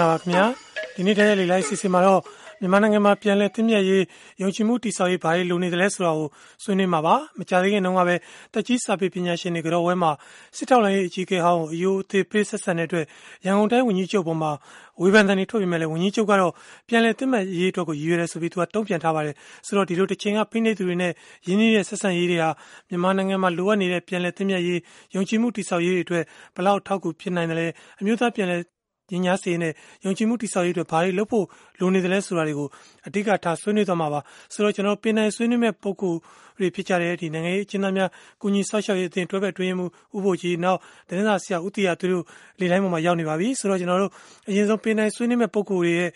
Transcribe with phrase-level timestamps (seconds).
[0.00, 0.44] ္ဂလာပါခင်ဗျာ
[0.96, 2.20] ဒီနေ့တည်းရဲ့လေလိုက်စီစဉ်မှာတော့
[2.60, 4.04] မြန်မာနိုင်ငံမှာပြန်လည်သင့်မြတ်ရေး
[4.42, 6.28] ယုံကြည်မှုတိဆောက်ရေးဘာတွေလိုနေသလဲဆိုတာကို
[6.62, 8.14] ဆွေးနွေးမှာပါမကြသေးခင်တုန်းကပဲ
[8.52, 10.10] တက်ကြီးစာပေပညာရှင်တွေကတော့ဝဲမှာ
[10.56, 13.06] စစ်ထောက်လိုင်းရေးအကြီးအကဲဟောင်းအယိုအသေးပေးဆက်ဆံတဲ့အတွက်
[13.44, 14.52] ရန်ကုန်တိုင်းဝန်ကြီးချုပ်ပေါ်မှာ
[15.00, 16.52] ဝေဖန်တဲ့နေထုတ်ပြီးမဲ့လေဝန်ကြီးချုပ်ကတော့
[16.88, 19.34] ပြန်လည်သင့်မြတ်ရေးအတွက်ကိုရည်ရွယ်တယ်ဆိုပြီးသူကတုံ့ပြန်ထားပါတယ်
[19.66, 21.12] ဆိုတော့ဒီလိုတစ်ချိန်ကဖိနှိပ်သူတွေနဲ့
[21.46, 22.50] ရင်းနှီးတဲ့ဆက်ဆံရေးတွေဟာ
[22.88, 24.80] မြန်မာနိုင်ငံမှာလိုအပ်နေတဲ့ပြန်လည်သင့်မြတ်ရေး
[25.14, 26.24] ယုံကြည်မှုတိဆောက်ရေးတွေအတွက်
[26.56, 27.66] ဘလောက်ထောက်ကူဖြစ်နိုင်တယ်လဲ
[28.00, 28.62] အမျိုးသားပြန်လည်
[29.10, 29.72] ညညာစေနဲ့
[30.04, 31.46] ယုံကြည်မှုတိဆောက်ရေးအတွက် ဘာတွေလုပ်ဖို့
[31.80, 32.68] လိုနေတယ်လဲ ဆိုတာတွေကို
[33.06, 34.20] အဓိကထား ဆွေးနွေးသွားမှာပါ
[34.52, 36.10] ဆိုတော့ ကျွန်တော်ပင်နိုင်ဆွေးနွေးမဲ့ပုံကူ
[36.58, 38.10] တွေ ဖြစ်ကြတဲ့ဒီနိုင်ငံရေးအကျဉ်းသားများ
[38.42, 39.86] ကုညီဆောက်ရှောက်ရေးအသင်း တွဲဘက်တွင်းမှု
[40.16, 40.78] ဥပ္ပိုလ်ကြီးနောက်
[41.08, 42.24] တင်းစာဆရာ ဦးတီယာသူတို့
[42.60, 44.12] လေလိုင်းပေါ်မှာ ရောက်နေပါပြီ ဆိုတော့ကျွန်တော်တို့
[44.48, 46.10] အရင်ဆုံး ပင်နိုင်ဆွေးနွေးမဲ့ပုံကူတွေရဲ့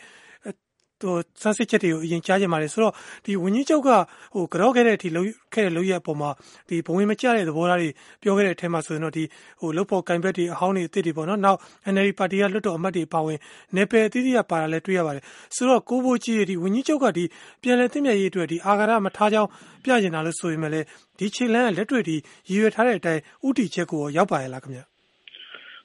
[1.05, 2.93] ဟိုစမ်းစစ်ချက်တွေကိုအရင်ကြားကြပါတယ်ဆိုတော့
[3.25, 3.89] ဒီဝင်းကြီးချုပ်က
[4.35, 6.31] ဟိုကြော့ခဲ့တဲ့အထိလုံးခဲ့တဲ့လုံးရဲ့အပေါ်မှာ
[6.69, 7.89] ဒီဘဝင်မကျတဲ့သဘောထားတွေ
[8.23, 9.25] ပြောခဲ့တဲ့အထက်မှာဆိုရင်တော့ဒီ
[9.61, 11.59] ဟိုလုတ်ဖို့ကင်ဘက်တွေအဟောင်းတွေအစ်စ်တွေပေါ့နော်နောက်
[11.93, 13.39] NLD ပါတီကလွတ်တော်အမတ်တွေပါဝင်
[13.77, 17.25] နေပယ်အသီးသီးကပါတာလည်းတွေ့ရပါတယ်ဆိုတော့ကိုဘိုကြီးဒီဝင်းကြီးချုပ်ကဒီ
[17.63, 19.49] ပြန်လည်သိမြတ်ရေးအတွက်ဒီအာဃာတမထားကြောင်း
[19.85, 20.87] ပြကျင်တာလို့ဆိုရင်လည်း
[21.19, 22.17] ဒီခြေလန်းလက်တွေ့ဒီ
[22.49, 24.94] ရည်ရွယ်ထားတဲ့အတိုင်းဥတီချက်ကိုရောက်ပါရဲ့လားခင်ဗျာ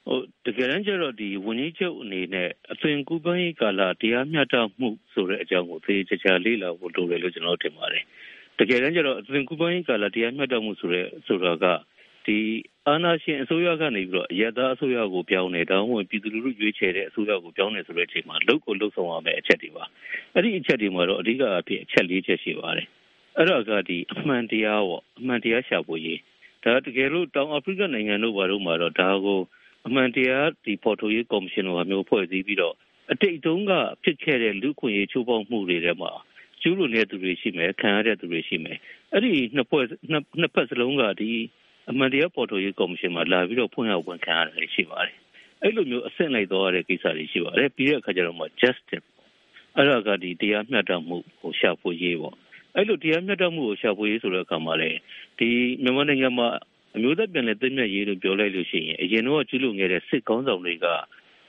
[0.06, 8.04] ဟိုတကယ်တမ်းကျတော့ဒီဝန်ကြီးချုပ်အနေနဲ့အသွင်ကူးပန်းရေးကာလတရားမျှတမှုဆိုတဲ့အကြောင်းကိုသေချာချာလေ့လာဖို့လိုတယ်လို့ကျွန်တော်ထင်ပါတယ်
[8.60, 11.66] တကယ်တမ်းကျတော့အသွင်ကူးပန်းရေးကာလတရားမျှတမှုဆိုတဲ့ဆိုတာက
[12.26, 12.40] ဒီ
[12.88, 19.84] အာဏာရှင်အစိုးရကနေပြီးတော့အရသာအစိုးရကိုပြောင်းနေတောင်းဝင်ပြည်သူလူထုရွေးချယ်တဲ့အစိုးရကိုပြောင်းနေဆိုတဲ့အချိန်မှာလုတ်ကိုလုတ်ဆောင်ရမယ့်အချက်တွေပါ
[20.34, 22.88] အဲ့ဒီအချက်တွေမှာတော့အဓိကအဖြစ်အချက်၄ချက်ရှိပါတယ်
[23.38, 26.20] အဲ့တော့ကဒီအမှန်တရားပေါ့အမှန်တရားရှာဖွေရေး
[26.64, 29.40] ဒါတကယ်လို့တောင်အာဖရိကနိုင်ငံတို့ဘာလို့မှာတော့ဒါကို
[29.88, 32.76] အမှန်တရားဒီပေါ်တိုရေးကော်မရှင်လိုမျိုးဖွဲ့စည်းပြီးတော့
[33.12, 33.72] အတိတ်တုန်းက
[34.04, 36.12] ဖြစ်ခဲ့တဲ့လူခွင့်ရေးချိုးဖောက်မှုတွေထဲမှာ
[36.62, 38.78] ကျူးလွန်တဲ့သူတွေရှိမယ်ခံရတဲ့သူတွေရှိမယ်
[39.14, 41.32] အဲ့ဒီနှစ်ဖွဲ့နှစ်ဖက်စလုံးကဒီ
[41.90, 45.16] အမှန်တရားပေါ်တိုရေးကော်မရှင်မှာလာပြီးတော့ဖွင့်ရဝန်ခံရတယ်ရှိပါတယ်
[45.62, 49.06] အဲ့လိုမျိုးအဆင့်လိုက်သွားရတဲ့ကိစ္စတွေရှိပါတယ်ပြီးတဲ့အခါကျတော့မှ justice
[49.76, 52.36] အဲ့ဒါကဒီတရားမျှတမှုကိုရှာဖွေရေးပေါ့
[52.76, 54.90] အဲ့လိုတရားမျှတမှုကိုရှာဖွေရေးဆိုတဲ့အခါမှာလေ
[55.40, 55.50] ဒီ
[55.84, 56.48] မြန်မာနိုင်ငံမှာ
[56.96, 60.88] အမျိုးသားပြန်လည်သိမ်းမြတ်ရေးလို့ပြောလိုက်လို့ရှိရင်အရင်တော့ကျူးလွန်ခဲ့တဲ့စစ်ကောင်းဆောင်တွေက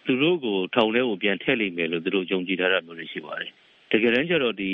[0.05, 3.51] သူတို့ကိုထောင်ထဲကိုပြန်ထည့်လိမ့်မယ်လို့သူတို့ယုံကြည်ထားတာမျိုးတွေရှိပါတယ်။
[3.91, 4.71] တကယ်တမ်းကျတော့ဒီ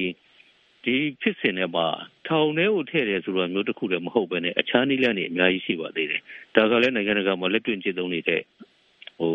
[0.85, 1.87] ဒီဖြစ်စဉ်ထဲမှာ
[2.29, 6.21] ထောင်ထဲကိုထည့်တယ်ဆိုတာမျိုးတစ်ခုလည်းမဟုတ်ပဲねအခြားနည်းလမ်းတွေအများကြီးရှိပါသေးတယ်။
[6.57, 8.41] ဒါကလည်းနိုင်ငံတကာမှာလက်တွေ့ကျင့်သုံးနေတဲ့
[9.19, 9.33] ဟို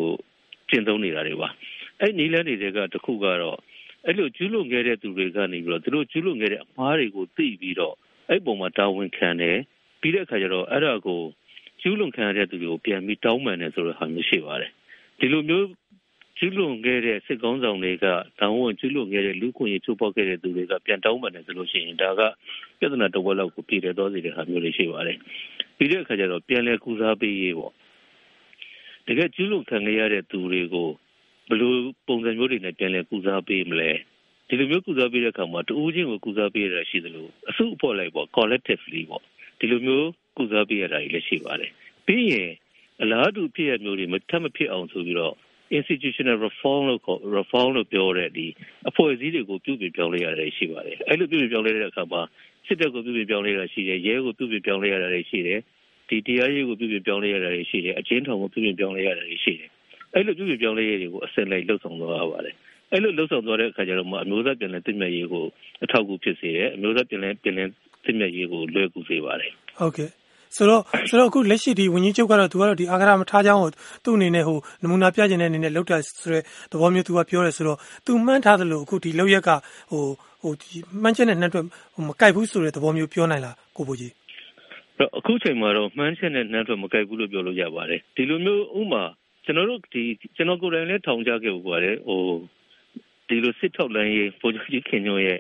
[0.70, 1.50] ကျင့်သုံးနေတာတွေပါ။
[2.02, 3.58] အဲ့နည်းလမ်းတွေကတစ်ခုကတော့
[4.06, 7.96] အဲ့လိုကျူးလွန်ခဲ့တဲ့သူတွေကနေပြီးတော့သူတို့ကျူးလွန်ခဲ့တဲ့အမှားတွေကိုသိပြီးတော့
[8.30, 9.58] အဲ့ပုံမှာတာဝန်ခံတယ်
[10.02, 11.22] ပြီးတဲ့အခါကျတော့အဲ့ဒါကို
[11.82, 14.72] ကျူးလွန်ခံရတဲ့သူတွေကိုပြန်ပြီးတောင်းပန်တယ်ဆိုတဲ့ဟာမျိုးရှိပါတယ်
[15.20, 15.68] ဒီလိုမျိုး
[16.38, 18.06] ကျူးလွန်ခဲ့တဲ့စစ်ကောင်းဆောင်တွေက
[18.40, 22.22] တောင်းဝန်ကျူးလွန်ခဲ့တဲ့လူခွင့်ရေးချိုးဖောက်ခဲ့တဲ့သူတွေကပြန်တောင်းပန်တယ်ဆိုလို့ရှိရင်ဒါက
[22.80, 25.18] ပြဿနာတစ်ဝက်လောက်ကိုပြည်တယ်တော့စီတဲ့ဟာမျိုးတွေရှိပါတယ်
[25.78, 27.74] ပြီးတဲ့အခါကျတော့ပြန်လဲကူစားပေးရေးပေါ့
[29.08, 30.90] တကယ်ကျူးလွန်ခံရတဲ့သူတွေကို
[31.50, 31.74] ဘယ်လို
[32.08, 33.92] ပုံစံမျိုးတွေနဲ့ပြန်လဲကူစားပေးမလဲ
[34.48, 39.24] ဒီလိုမျိုးကူစားပေးတဲ့အခါမှာတူးချင်းကိုကူစားပေးရတာရှိသလိုအစုအဖွဲ့လိုက်ပေါ့ collectively ပေါ့
[39.62, 40.08] ဒီလိုမျိုး
[40.38, 41.72] ကုစားပေးရတာကြီးလည်းရှိပါတယ်
[42.06, 42.52] ပြီးရင်
[43.02, 45.36] အလားတူဖြစ်ရမျိုးတွေမထပ်မဖြစ်အောင်ဆိုပြီးတော့
[45.78, 48.48] institutional reform လို့ခေါ် reform လို့ပြောတဲ့ဒီ
[48.90, 52.22] အဖွဲ့အစည်းတွေကိုပြုပြင်ပြောင်းလဲရတယ်ရှိပါတယ်အဲ့လိုပြုပြင်ပြောင်းလဲတဲ့အခါမှာ
[52.68, 55.60] စစ်တပ်ကိုပြုပြင်ပြောင်းလဲရတာရှိတယ်ရဲကိုပြုပြင်ပြောင်းလဲရတာရှိတယ်
[56.10, 59.70] ဒီတရားရေးကိုပြုပြင်ပြောင်းလဲရတာရှိတယ်အချင်းထောင်ကိုပြုပြင်ပြောင်းလဲရတာရှိတယ်
[60.14, 62.56] အဲ့လိုပြုပြင်ပြောင်းလဲရတွေကိုအစင်လိုက်လှုပ်ဆောင်သွားရပါတယ်
[62.92, 65.46] အဲ့လိုလှုပ်ဆောင်သွားတဲ့အခါကျတော့မှအမျိုးသားပြည်နယ်တည်မြဲရေးကို
[65.84, 67.70] အထောက်အကူဖြစ်စေတယ်အမျိုးသားပြည်နယ်ပြည်နယ်
[68.04, 70.10] စစ်မြတ်ရေးကိုလွယ်ကူစေပါတယ်ဟုတ်ကဲ့
[70.56, 73.72] ဆိုတော့ဆိုတော့အခုလက်ရှိဒီဝင်းကြီးချုပ်ကတော့သူကတော့ဒီအာဂရမထားချောင်းကို
[74.04, 79.50] သူ့အနေနဲ့ဟိုနမူနာပြခြင်းတဲ့အနေနဲ့လောက်တာဆိုတဲ့သဘောမျိုးသူကပြောတယ်ဆိုတော့သူမှန်းထားသလိုအခုဒီလောက်ရက်က
[79.92, 80.04] ဟို
[80.42, 84.14] ဟိုဒီမှန်းချက်နဲ့နှက်တွက်ဟိုမကိုက်ဘူးဆိုတဲ့သဘောမျိုးပြောနိုင်လားကိုဘိုကြီး
[85.18, 89.04] အခုချိန်မှာတော့မှန်းချက်နဲ့နှက်တွက်မကိုက်ဘူးလို့ပြောလို့ရပါတယ်ဒီလိုမျိုးဥမာ
[89.46, 90.04] ကျွန်တော်တို့ဒီ
[90.36, 92.22] ကျွန်တော်ကိုယ်တိုင်လည်းထောင်ကြခဲ့ဘူးပါတယ်ဟို
[93.28, 95.40] ဒီလိုစစ်ထောက်လန်းရေးပုံကြီးခင်ညွန့်ရဲ့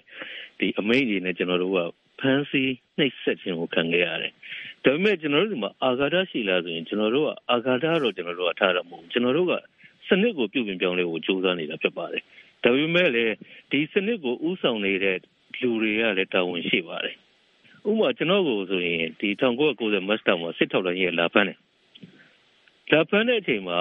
[0.60, 1.80] ဒီအမိန့်တွေနဲ့ကျွန်တော်တို့က
[2.22, 4.34] ဖမ်းဆီးနှိပ်စက်ခြင်းကိုခံခဲ့ရတယ်။
[4.84, 9.54] ဒါပေမဲ့ကျွန်တော်တို့ဒီမှာအာဃာတရှိလာဆိုရင်ကျွန်တော်တို့ကအာဃာတတော့ကျွန်တော်တို့ကထားရမှာမဟုတ်ကျွန်တော်တို့က
[10.08, 12.24] စနစ်ကိုပြုပြင်ပြောင်းလဲဖို့ကြိုးစားနေတာဖြစ်ပါတယ်။
[12.64, 13.34] ဒါပေမဲ့လည်း
[13.72, 15.18] ဒီစနစ်ကိုဥဆောင်နေတဲ့
[15.62, 17.16] လူတွေကလည်းတာဝန်ရှိပါတယ်။
[17.90, 21.58] ဥပမာကျွန်တော်ကိုဆိုရင်ဒီ1990မတ်တာမှာစစ်ထောက်လှမ်းရေးလာဖမ်းတယ်။
[22.92, 23.80] လာဖမ်းတဲ့အချိန်မှာ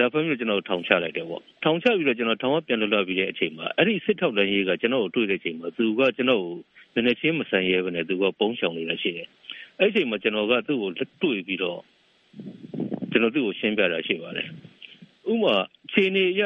[0.00, 6.54] လာဖမ်းပြီးကျွန်တော်ထောင်ချလိုက်တယ်ပေါ့။ထောင်ချပြီးတော့ကျွန်တော်ထောင်ကပြန်လွတ်လာပြီးတဲ့အချိန်မှာအဲ့ဒီစစ်ထောက်လှမ်းရေးကကျွန်တော်ကိုတွေ့တဲ့အချိန်မှာသူကကျွန်တော်ကို
[6.94, 9.28] နည်းနည်းချင်းမဆန်ရဲဘဲနဲ့သူကပုံချောင်နေတာရှိတယ်။
[9.78, 10.90] အဲ့ဒီအချိန်မှာကျွန်တော်ကသူ့ကို
[11.22, 11.80] တွေ့ပြီးတော့
[13.10, 14.48] ကျွန်တော်သူ့ကိုရှင်းပြတာရှိပါတယ်။
[15.30, 15.54] ဥမာ
[15.92, 16.42] ခြေနေရ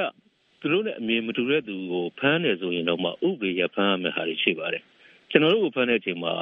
[0.61, 4.83] သူတို့နဲ့အမြင်မတူတဲ့သူကိုဖမ်းတယ်ဆိုရင်တော့မှဥပဒေရဖမ်းရမယ့်ဟာတွေရှိပါတယ်။
[5.31, 6.33] ကျွန်တော်တို့ကိုဖမ်းတဲ့အချိန်မှာ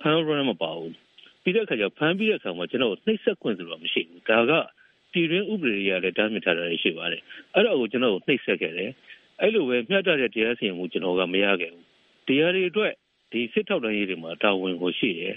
[0.00, 0.92] ဖမ်းရမ်းမပါဘူး။
[1.42, 4.52] ပြီးတဲ့အခါကျဖမ်းပြီးတဲ့အခါမှာကျွန်တော်နှိပ်စက်ခွင့်ဆိုတာမရှိဘူး။ဒါက
[5.12, 7.22] ပြည်တွင်းဥပဒေတွေကလည်းတားမြစ်ထားတာရှိပါတယ်
[7.54, 8.90] အဲ့ဒါကိုကျွန်တော်နှိပ်စက်ခဲ့တယ်
[9.40, 11.86] အဲ့လိုပဲမျှတတဲ့တရားစီရင်မှုကျွန်တော်ကမရခဲ့ဘူး
[12.28, 12.92] တရားတွေအတွက်
[13.32, 15.36] ဒီစစ်ထောက်တန်းရေးတွေမှာတာဝန်ကိုရှိတယ်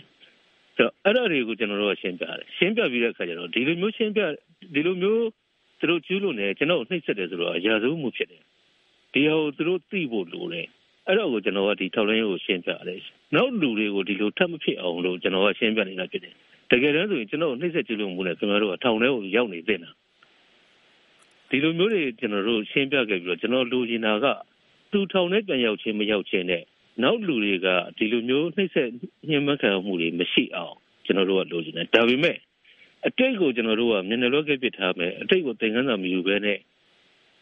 [0.76, 4.22] ဆိုတော့အဲ့ဒါတွေကိုကျွန်တော်တို့ရှင်းပြတယ်ရှင်းပြပြီးတဲ့အခါကျတော့ဒီလိုမျိုးရှင်းပြ
[4.74, 5.24] ဒီလိုမျိုး
[5.80, 8.42] သူတို့ကျူးလို့နေကျွန်တော်နှိပ်စက်တယ်ဆိုတော့အရာဆုံးမှုဖြစ်တယ်
[9.14, 10.68] ဒီဟာကိုသူတို့သိဖို့လိုတယ်
[11.08, 13.02] အဲ့တော့ကိုကျွန်တော်ကဒီထောက်လိုင်းကိုရှင်းပြတယ်
[13.36, 16.36] နောက်လူတွေကိုဒီလိုထပ်မဖြစ်အောင်လို့ကျွန်တော်ကရှင်းပြနေတာဖြစ်တယ်
[16.72, 19.92] တကယ်တမ်းဆိုရင်ကျွန်တော်နှိမ့်ဆက်ကြည့်လို့မှုနဲ့ခင်ဗျားတို့ကထောင်ထဲကိုရောက်နေသင့်တာ
[21.50, 24.26] ဒီလိုမျိုးတွေကျွန်တော်တို့ရှင်းပြခဲ့ပြီးတော့ကျွန်တော်လူချင်တာက
[24.92, 26.64] သူထောင်ထဲပြန်ရောက်ချင်းမရောက်ချင်းနဲ့
[27.04, 27.68] နောက်လူတွေက
[27.98, 28.90] ဒီလိုမျိုးနှိမ့်ဆက်
[29.30, 30.76] ညှဉ်းပန်းခံမှုတွေမရှိအောင်
[31.06, 32.38] ကျွန်တော်တို့ကလိုချင်တယ်ဒါပေမဲ့
[33.08, 36.58] အတိတ်ကိုကျွန်တော်တို့ကမျက်နှာလောကပြစ်ထားမယ်အတိတ်ကိုသင်ခန်းစာမယူဘဲနဲ့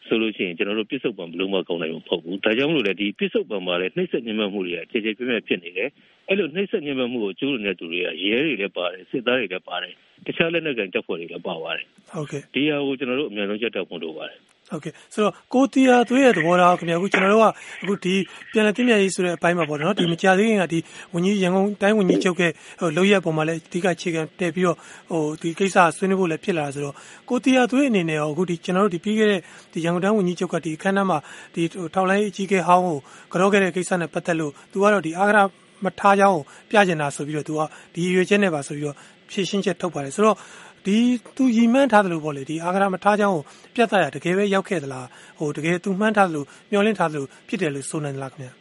[0.06, 5.90] ဆိုလို့ရှိရင်ကျွန်တော်တို့ပြစ်စုံပံဘလို့မကောင်းနိုင်ဘူးမဟုတ်ဘူးဒါကြောင့်မလို့လေဒီပြစ်စုံပံမှာလည်းနှိမ့်ဆက်ညှဉ်းပန်းမှုတွေကခြေခြေပြည့်ပြည့်ဖြစ်နေတယ်
[6.28, 9.94] အဲ့လိုနှိမ့်ဆက်ညှဉ်းပန်းမှုကိုကျူးလွန်တဲ့သူတွေကရဲတွေလည်းပါတယ်စစ်သားတွေလည်းပါတယ်
[10.26, 14.38] တခြားလက်နက်ကန်တပ်ဖွဲ့တွေလည်းပါပါတယ်ဟုတ်ကဲ့ဒီဟာကိုကျွန်တော်တို့အများဆုံးကြက်တောက်မှုလုပ်ပါတယ်
[14.70, 17.46] ဟုတ်ကဲ့ဆိုတော့ကိုတီယာသွေးရဲ့သဘောထားခင်ဗျာအခုကျွန်တော်တို့က
[17.82, 18.14] အခုဒီ
[18.52, 20.78] ပြန်လည်သိမြတ်ရေးဆိုတဲ့အပိုင်းမှာပေါ့နော်ဒီမကြသေးခင်ကဒီ
[21.12, 22.42] ဝင်းကြီးရန်ကုန်တိုင်းဝင်းကြီးချုပ်က
[22.80, 24.76] ဟိုလောက်ရက်ပုံမှာလည်းအဓိကခြေခံတက်ပြီးတော့
[25.10, 26.94] ဟိုဒီကိစ္စဆွေးနွေးဖို့လည်းဖြစ်လာဆိုတော့
[27.28, 29.40] ကိုတီယာသွေးအနေနဲ့ရောအခုဒီကျွန်တော်တို့ဒီပြီးခဲ့တဲ့
[29.72, 31.18] ဒီရန်ကုန်တိုင်းဝင်းကြီးချုပ်ကဒီအခမ်းအနားမှာ
[31.54, 31.62] ဒီ
[31.94, 32.98] ထောက်လိုင်းအကြီးကဲဟောင်းကို
[33.32, 35.38] ကြောခဲ့တဲ့ကိစ္စနဲ့ပတ်သက်လို့သူကတော့ဒီအာဂရ
[35.84, 36.40] မထားကြောင်း
[36.70, 37.60] ပြကျင်တာဆိုပြီးတော့သူက
[37.94, 38.96] ဒီရွေချက်နဲ့ပါဆိုပြီးတော့
[39.30, 40.36] ဖြည့်ရှင်းချက်ထုတ်ပါတယ်ဆိုတော့
[40.86, 40.98] ဒီ
[41.36, 43.44] သူရီမှန်းထားတယ်လို့ပေါ့လေဒီအာဂရမထားချောင်းကို
[43.74, 45.08] ပြတ်သားရတကယ်ပဲရောက်ခဲ့သလား
[45.38, 48.52] ဟိုတကယ်သူမှန်းထားတယ်လို့မျှော်လင့်ထားတယ်လို့ဖြစ်တယ်လို့ဆိုနိုင်သလားခင်ဗျာ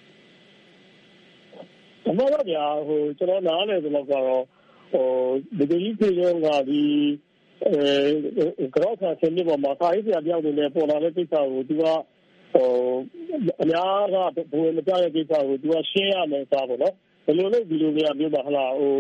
[2.08, 4.44] အမှန်တော့ဗျာဟိုကျွန်တော်နားလည်သလောက်ကတော့
[4.92, 5.08] ဟို
[5.58, 6.84] ဒီကြီးပြေရုံကဒီ
[7.66, 11.84] အဲဂရော့ဆာဆင်းနေပေါ်မှာစာရေးဆရာပြောင်းနေတဲ့ပေါ်လာတဲ့ကိစ္စကိုသူက
[12.54, 12.69] ဟို
[13.64, 14.16] အများက
[14.52, 16.94] ဘယ်မကြတဲ့ကိစ္စကိုသူကရှင်းရမယ်စားပေါ့နော်
[17.26, 18.96] ဘယ်လိုလဲဒီလိုမျိုးမျိုးပါဟလားဟို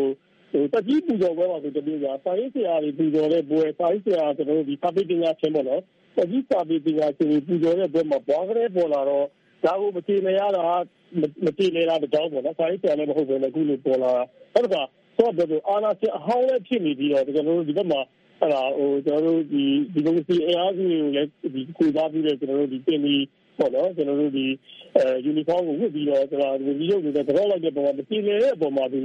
[0.53, 5.81] ဟိုတကြီးပူဇော်ပွဲပါဆိုတမျိုးကစာရေးဆရာတွေပူဇော်တဲ့ပွဲစာရေးဆရာကျွန်တော်တို့ဒီစာပေပညာရှင်ပေါ့နော်
[6.17, 9.25] တကြီးစာပေပညာရှင်တွေပူဇော်တဲ့ပွဲမှာဘွားကလေးပေါ်လာတော့
[9.65, 10.63] ဒါကိုမတိနေရတာ
[11.45, 14.11] မတိနေတာတကြောင်ပေါ့နော်စာရေးဆရာလည်းမဟုတ်ဘဲနဲ့အခုလိုပေါ်လာ
[14.53, 14.81] အဲ့ဒါ
[15.17, 18.01] ဆိုတော့အာနာစအဟောင်းလည်းဖြစ်နေပြီးတော့ကျွန်တော်တို့ဒီဘက်မှာ
[18.41, 19.63] အဲ့ဒါဟိုကျွန်တော်တို့ဒီ
[19.93, 23.21] ဒီလိုစီအင်အားစုတွေကိုလည်းဒီကိုစားပြီးတော့ကျွန်တော်တို့ဒီတင်ပြီး
[23.57, 24.45] ပေါ့နော်ကျွန်တော်တို့ဒီ
[24.95, 28.99] အဲယူနီဖောင်းကိုဝတ်ပြီးတော့ကျွန်တော်ဒီရုပ်တွေတော့လိုက်တဲ့ပုံမှာမတိနေတဲ့ပုံမှာဒီ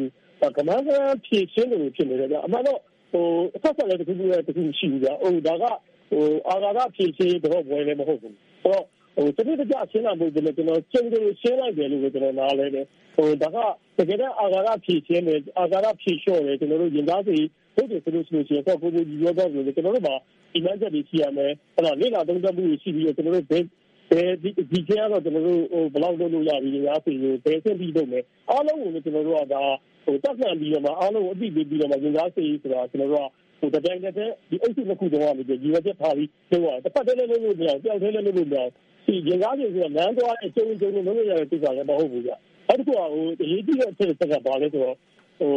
[0.57, 0.91] ကမန်းက
[1.27, 2.81] ဖြည့်ရှင်းလို့ဖြစ်နေတယ်ကြာအမှန်တော့
[3.13, 5.65] ဟိုအဆက်ဆက်လည်းတခုတည်းတခုရှိဘူးကြာဟိုဒါက
[6.11, 8.85] ဟိုအာဃာကဖြည့်ရှင်းတော့ဘွယ်လည်းမဟုတ်ဘူးဆိုတော့
[9.17, 10.57] ဟိုတတိတကြရှင်းလာဖို့ကျွန်တော်
[10.93, 12.87] ကျုံကျုံရှင်းလိုက်တယ်လို့ကျွန်တော်နားလဲတယ်
[13.17, 13.57] ဟိုဒါက
[13.99, 17.37] တကယ်တော့အာဃာကဖြည့်ရှင်းတယ်အာဃာကဖြည့်လျှော့တယ်ကျွန်တော်တို့ရင်သားစီ
[17.75, 20.15] ဟုတ်တယ်ဆိုလို့ရှိရင်တော့ကိုကိုကြီးရောတော့ကျွန်တော်တို့မှာ
[20.53, 23.65] ဒီမှန်ချက်တွေရှိရမယ်အဲ့တော့လေ့လာသုံးသပ်မှုရှိပြီးတော့ကျွန်တော်တို့
[24.11, 29.63] ဘယ်ဘယ်ဒီဒီကျတော့ကျွန်တော်တို့ဟိုဘလောက်လုပ်လို့ရပြီညာစီကိုဘယ်ဆက်ပြီးလုပ်မယ်အားလုံးကိုကျွန်တော်တို့ကဒါ
[30.05, 34.25] ဟိုတက်ဆန်ပြီးတော့မှအားလုံးကိုအသိပေးပြီးတော့မှရင်သားစီဆိုတာကျွန်တော်တို့ကဟိုတတိုင်းတဲ့ဒီ
[34.63, 38.71] အုပ်စုတစ်ခုတော့ကနေဒီရချက်ထားပြီးပြောတာတစ်ဖက်တည်းလည်းလုပ်လို့မရအောင်ကြောက်တည်းလည်းလုပ်လို့မရအောင်
[39.07, 42.31] ဒီရင်သားစီဆိုတာလမ်းသွားတဲ့ကျုံကျုံလုံးလုံးရတဲ့ကိစ္စလည်းမဟုတ်ဘူးကြ
[42.69, 42.97] အဲ့ဒါကဟို
[43.43, 44.97] အရေးကြီးတဲ့အချက်တစ်ခါပါလဲဆိုတော့
[45.41, 45.53] ဟို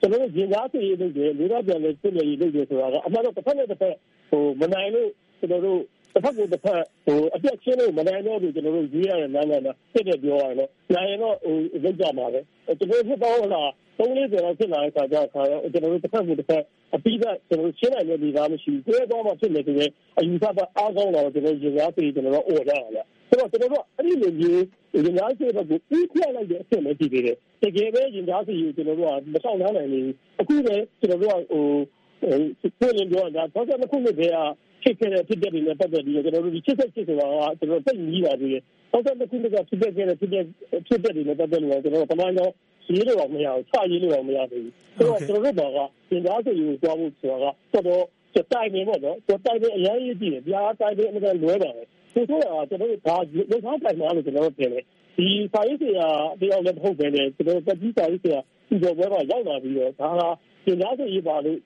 [0.00, 3.94] ကျွန်တော်တို့ရင်သားစီရေးလုပ်တယ်လူသားပြန်လဲစစ်နေရေးလုပ်တယ်ဆိုတာကအမှန်တော့တစ်ဖက်နဲ့တစ်ဖက်
[4.30, 5.08] ဟိုမနိုင်လို့
[5.38, 5.80] ကျွန်တော်တို့
[6.14, 12.40] တစ်ဖက်ကိုတစ်ဖက်ဟိုအပြတ်ချင်းလို့မနိုင်တော့ဘူးကျွန်တော်တို့ရေးရတဲ့လမ်းလမ်းမှာဖြစ်တယ်ပြောရတယ်နော်။နိုင်ရင်တော့ဟိုလောက်ကြမှာပဲ။
[12.78, 16.62] ကျွန်တော်ဖြစ်တော့လားသုံးလေးကျော်လောက်ဖြစ်လာတဲ့အခါကျတော့ကျွန်တော်တို့တစ်ဖက်ကိုတစ်ဖက်
[16.94, 30.06] အပြီးကကျွန်တော်ရှင်းနိုင်တဲ့ဒီကားမရှိဘူး။ကိုယ်တော့မှဖြစ်နေတယ်ဆိုရင်အယူဆပါအားကောင်းတော့ကျွန်တော်ရင်ရားပြေကျွန်တော်တို့អော်ကြတာလေ။ဆိုတော့ကျွန်တော်တို့အဲ့ဒီလိုမျိုးရင်ရားပြေဘက်ကိုပြီးပြလိုက်တဲ့အဖြစ်လည်းကြည့်သေးတယ်။တကယ်ပဲရင်ရားပြေကျွန်တော်တို့ကမဆောင်နိုင်ဘူး။
[30.40, 31.64] အခုပဲကျွန်တော်တို့ကဟို
[32.80, 34.38] ဟိုပြည်ပြောတာတော့ကျွန်တော်ခုနှစ်တည်းက
[34.84, 38.62] ဖြစ်ခဲ့တဲ့ဖြစ်တဲ့တွေနဲ့ပတ်သက်ပြီးတော့ကျွန်တော်တို့ဒီချစ်ဆက်ချစ်ဆိုတာကကျွန်တော်သိညီးပါသေးတယ်။
[38.92, 40.44] ဟုတ်တယ်ခုနှစ်ကဖြစ်ခဲ့တဲ့ဖြစ်တဲ့
[40.86, 42.54] ဖြစ်တဲ့တွေနဲ့ပတ်သက်လို့ကျွန်တော်ပမာဏကြောင့်
[42.94, 48.02] ရေးလို့တော့မရဘူးချရေးလို့တော့မရသေးဘူး။ဆိုတော့ကျွန်တော်တို့ကသင်ကြားစီကိုသွားဖို့ဆိုတာကတော်တော်
[48.34, 53.16] စတိုင်နေပေါ့နော်။စတိုင်နေအရင်ရေးကြည့်တယ်။ပြားတိုင်နေအမှန်လွဲပါပဲ။ဆိုတော့ကျွန်တော်တို့ဒါ
[53.50, 54.84] လုံထားတိုင်မှာလို့ကျွန်တော်တို့ပြင်တယ်။
[55.16, 56.08] ဒီစာရေးဆရာ
[56.40, 58.38] တယောက်လည်းမဟုတ်ပဲနဲ့ကျွန်တော်တက်ကြီးစာရေးဆရာ
[58.68, 60.22] ဒီလိုပဲကရောက်လာပြီးတော့ဒါက
[60.64, 61.58] သင်ကြားစီရေးပါလို့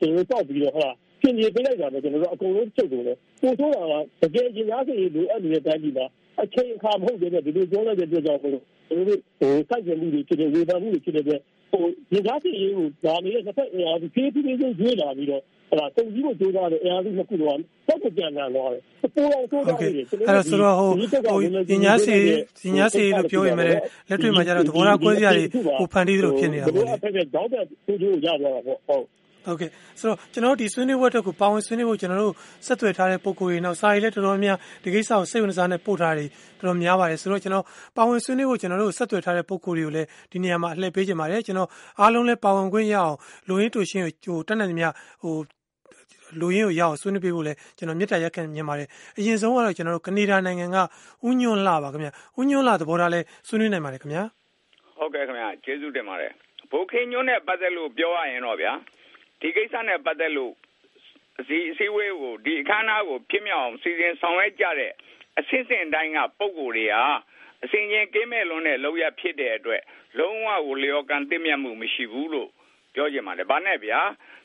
[0.00, 6.06] ကျွန်တော်တောက်ပြီးတော့ဟုတ်လား ပြင်ပြပေးလိုက်တာပဲကျွန်တော်တို့အကုန်လုံးချုပ်ကုန်တယ်ပို့ဆိုတာကတကယ်ရင်သားစီလိုအပ်နေတဲ့တိုင်းပြည်မှာ
[6.42, 11.82] အချိန်အခါမဟုတ်တဲ့ဒီလိုပြောလိုက်တဲ့အတွက်ကြောင့်ကျွန်တော်တို့ဟိုစိုက်ကြမှုတွေဖြစ်တဲ့ဝေဒနာမှုတွေဖြစ်တဲ့ဟို
[12.12, 17.58] ရင်သားစီရေးကိုဒါနေတဲ့တစ်ဖက်အရာဒီဖြည်းဖြည်းချင်းရွေးလာပြီးတော့အဲ့ဒါတုံကြီးကိုကြိုးစားတဲ့အရာစုနှစ်ခုတော့
[17.88, 18.82] တော့ကြံလာတော့တယ်
[19.14, 21.38] ပိုတော့ဆိုးတော့တယ်အဲ့ဒါဆိုတော့ဟိုဟို
[21.70, 22.16] ညညာစီ
[22.64, 23.70] ညညာစီလို့ပြောရင်လည်း
[24.08, 29.04] လက်တွေ့မှာကျတော့သဘောထားကွဲစရာတွေဟိုဖန်တီးသလိုဖြစ်နေတာပေါ့လေအဲ့ဒါတော့တော့သူတို့ရသွားတာပေါ့ဟုတ်
[29.46, 32.34] ဟုတ်ကဲ့ဆိုတော့ကျွန်တော်တို့ဒီဆွေးနွေးပွဲအတွက်ကိုပါဝင်ဆွေးနွေးဖို့ကျွန်တော်တို့
[32.66, 37.64] ဆက်သွယ်ထားတဲ့ပုံကိုယ်တွေနောက်စာရေးလည်းတော်တော်များဒီကိစ္စကိုစိတ်ဝင်စားနဲ့ပို့ထားတယ်တော်တော်များပါတယ်ဆိုတော့ကျွန်တော်
[37.96, 41.68] ပါဝင်ဆွေးနွေးဖို့ကျွန်တော်တို့ဆက်သွယ်ထားတဲ့ပုံကိုယ်တွေကိုလည်းဒီနေရာမှာအလှည့်ပေးကြပါတယ်ကျွန်တော်
[42.00, 43.14] အားလုံးလည်းပါဝင်ခွင့်ရအောင်
[43.48, 44.88] လူရင်းတူရှင်းဟိုတက်နိုင်သမျှ
[45.22, 45.34] ဟို
[46.40, 48.88] လူရင်းကိုရအောင်ဆွေးနွေးပေးဖို့လဲကျွန်တော်မြစ်တာရက်ခံမြင်ပါတယ်
[49.18, 50.76] အရင်ဆုံးကတော့ကျွန်တော်တို့ကနေဒါနိုင်ငံက
[51.28, 52.08] ဥညွန့်လာပါခင်ဗျ
[52.40, 54.22] ဥညွန့်လာသဘောထားလဲဆွေးနွေးနိုင်ပါတယ်ခင်ဗျာ
[54.96, 56.32] ဟုတ်ကဲ့ခင်ဗျာကျေးဇူးတင်ပါတယ်
[56.70, 58.72] ဘိုခင်ညွန့်နဲ့ပတ်သက်လို့ပြောရရင်တော့ဗျာ
[59.40, 60.54] ဒီကိစ္စနဲ့ပတ်သက်လို့
[61.48, 64.92] ဒီအစည်းအဝေးကိုဒီအခမ်းအနားကိုဖြစ်မြောက်အောင်စီစဉ်ဆောင်ရွက်ကြတဲ့
[65.38, 67.04] အစစ်စင်တိုင်းကပုံကိုယ်တွေဟာ
[67.64, 69.82] အစဉ်ချင်းကင်းမဲ့လွန်းတဲ့လောက်ရဖြစ်တဲ့အတွက်
[70.18, 72.50] လုံးဝကိုလျော်ကန်သိမြတ်မှုမရှိဘူးလို့
[72.94, 74.00] ပြောချင်ပါတယ်။ဘာနဲ့ဗျာ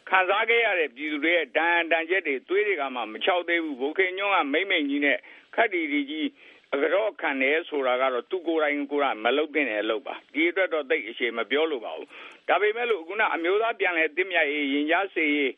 [0.10, 5.18] ခံစားခဲ့ရတဲ့ပြည်သူတွေရဲ့ဒဏ်တန်ချက်တွေသွေးတွေကမှမချောက်သေးဘူးဘိုခင်ညွန့်ကမိမ့်မိန်ကြီးနဲ့
[5.56, 6.28] ခက်တီတီကြီး
[6.74, 12.08] အကြောခံတယ်ဆိုတာကတော့သူကိုယ်တိုင်ကိုယ်ကမလုတ်တဲ့အလုပ်ပါဒီအတွက်တော့တိတ်အရှိမပြောလို့ပါဘူး
[12.48, 15.52] ဒါပေမဲ့လို့ခုနအမျိုးသားပြန်လဲတင်မြတ်ရေးရင်ကြားစေရေး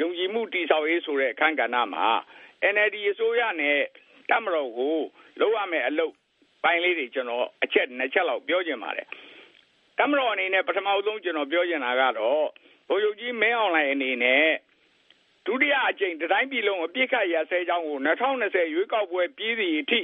[0.00, 2.06] ယုံကြည်မှုတည်ဆောက်ရေးဆိုတဲ့အခန်းကဏ္ဍမှာ
[2.74, 3.78] NLD အစိုးရနဲ့
[4.30, 4.96] တမတော်ကို
[5.40, 6.12] လုံးဝမဲ့အလုပ်
[6.64, 9.06] ပိုင်းလေးတွေကျွန်တော်အချက်နှစ်ချက်လောက်ပြောချင်ပါတယ်
[9.98, 12.44] တမတော်အနေနဲ့ပထမဆုံးကျွန်တော်ပြောချင်တာကတော့
[12.88, 14.46] ဗိုလ်ချုပ်ကြီးမင်းအောင်လှိုင်အနေနဲ့
[15.46, 20.00] ဒုတိယအကြိမ်တိုင်းပြည်လုံးအပြစ်ခတ်ရဆဲကြောင်းကို2020ရွေးကောက်ပွဲပြည်စီအထိ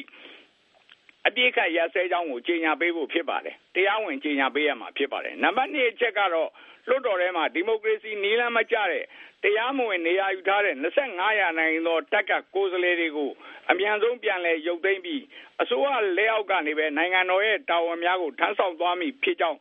[1.27, 6.51] အပြစ်ခတ်ရဆဲကြောင်းကိုကြေညာပေးဖို့ဖြစ်ပါတယ်တရားဝင်ကြေညာပေးရမှာဖြစ်ပါတယ်နံပါတ်2အချက်ကတော့
[6.89, 9.05] လွှတ်တော်ထဲမှာဒီမိုကရေစီနီးလမ်းမကျတဲ့
[9.43, 10.75] တရားမဝင်နေရာယူထားတဲ့
[11.09, 13.31] 25ရာနိုင်သောတက်ကကိုယ်စားလှယ်တွေကို
[13.71, 15.23] အမြန်ဆုံးပြန်လည်ရုပ်သိမ်းပြီး
[15.63, 15.89] အစိုးရ
[16.19, 19.59] လက်အောက်ကနေပဲနိုင်ငံတော်ရဲ့တာဝန်များကိုထမ်းဆောင်သွားမည်ဖြစ်ကြောင်း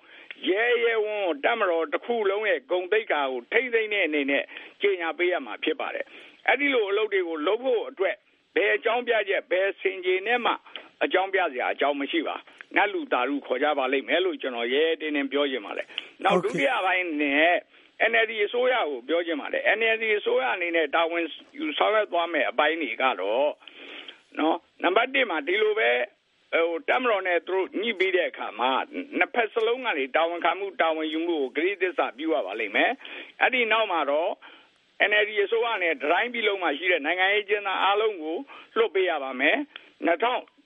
[0.50, 4.44] ရဲရဲဝန်းတမတော်တစ်ခုလုံးရဲ့ဂုံတိတ်ကာကိုထိမ့်သိမ့်တဲ့အနေနဲ့
[4.82, 6.06] ကြေညာပေးရမှာဖြစ်ပါတယ်
[6.48, 8.15] အဲ့ဒီလိုအလုပ်တွေကိုလုပ်ဖို့အတွက်
[8.56, 10.53] ဘယ်အကြောင်းပြချက်ဘယ်စင်ကြေနဲ့မှ
[11.03, 12.36] အကြောင်းပြစရာအကြောင်းမရှိပါ
[12.75, 15.88] နတ်လူတာလူခေါ်ကြပါလိမ့်မယ်လို့ကျွန်တော်ရဲတင်းတင်းပြောချင်ပါတယ်
[16.24, 17.53] နောက်ဒုတိယပိုင်းနဲ့
[18.12, 21.24] NLD အစိုးရကိုပြောချင်ပါတယ် NLD အစိုးရအနေနဲ့တာဝန်
[21.58, 23.50] ယူဆောင်ရွက်သွားမယ်အပိုင်းတွေကတော့
[24.39, 25.89] နော်နံပါတ်1မှာဒီလိုပဲ
[26.53, 28.72] ဟိုတမတော်နဲ့သူတို့ညှိပြီးတဲ့အခါမှာ
[29.17, 32.91] နှစ်ဖက်စလုံးကနေတာဝန်ခံမှုတာဝန်ယူမှုကိုဂရိသစ္စာပြုရပါလိမ့်မယ်
[33.41, 34.31] အဲ့ဒီနောက်မှာတော့
[35.10, 38.38] NLD အစိုးရနဲ့ဒတိုင်းပြည်လုံးမှာရှိတဲ့နိုင်ငံရေးကျင်းသားအားလုံးကို
[38.77, 39.58] လွှတ်ပေးရပါမယ်
[40.08, 40.61] 2000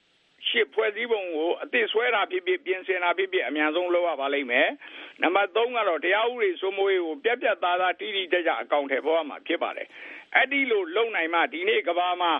[0.49, 4.67] ရှစ်ဖွဲ့စည်းပုံကိုအသစ်ဆွဲတာဖြစ်ဖြစ်ပြင်ဆင်တာဖြစ်ဖြစ်အများဆုံးလုပ်ရပါလိမ့်မယ်။
[5.21, 9.87] နံပါတ်3ကတော့တရားဥပဒေစိုးမိုးရေးကိုပြက်ပြက်သားသားတိတိကျကျအကောင့်ထဲပေါ်ရမှာဖြစ်ပါတယ်။
[10.35, 12.31] အဲ့ဒီလိုလုံနိုင်မှဒီနေ့ကဘာမှာ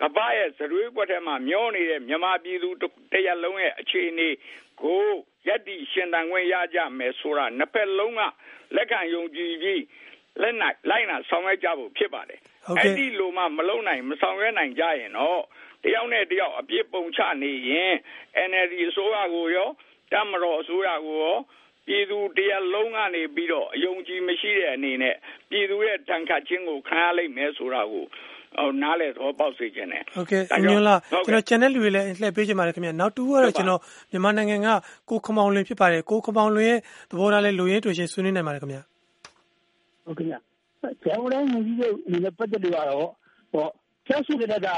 [0.00, 2.68] ကဘာရဲ့ဇရွေးကွက်ထဲမှာမျောနေတဲ့မြန်မာပြည်သူ
[3.12, 4.28] တရက်လုံးရဲ့အခြေအနေ
[4.82, 5.02] ကို
[5.46, 8.20] ယက်တီရှင်တန်ခွင့်ရကြမယ်ဆိုတာနှစ်ဖက်လုံးက
[8.76, 9.82] လက်ခံယုံကြည်ပြီး
[10.40, 12.40] လက်နိုင်လိုက်နာဆောင်ရွက်ကြဖို့ဖြစ်ပါတယ်။
[12.78, 15.40] အဲ့ဒီလိုမှမလုံနိုင်မဆောင်ရွက်နိုင်ကြရင်တော့
[15.84, 17.92] တယောက်နဲ့တယောက်အပြစ်ပုံချနေရင်
[18.48, 19.68] NLD အစိုးရကိုရော
[20.12, 21.38] တမတော်အစိုးရကိုရော
[21.86, 25.16] ပြည်သူတရားလုံးကနေပြီးတော့အယုံကြည်မရှိတဲ့အနေနဲ့
[25.50, 28.04] ပြည်သူရဲ့တန်ခတ်ခြင်းကိုခံရလိမ့်မယ်ဆိုတာကို
[28.58, 34.68] ဟိုနားလေတော့ပေါက်စေခြင်းနဲ့ဟုတ်ကဲ့ညွှန်လာကျွန်တော် channel လူတွေလည်းလှည့်ပေးချင်ပါတယ်ခင်ဗျနောက်တူကတော့ကျွန်တော်မြန်မာနိုင်ငံက
[35.10, 38.78] ကိုခမောင်လွင်ဖြစ်ပါတယ်ကိုခမောင်လွင်ရဲ့သဘောထားလဲလူရင်းတွေ့ရှင်ဆွေးနွေးနိုင်ပါတယ်ခင်ဗျ
[40.06, 40.51] ဟုတ်ကဲ့
[41.02, 43.08] ကျွန်တော်လည်းညီကြီးအနေနဲ့ပတ်သက်လို့ကတော့
[43.52, 43.66] ဟော
[44.06, 44.68] ဆက်ရှိတဲ့က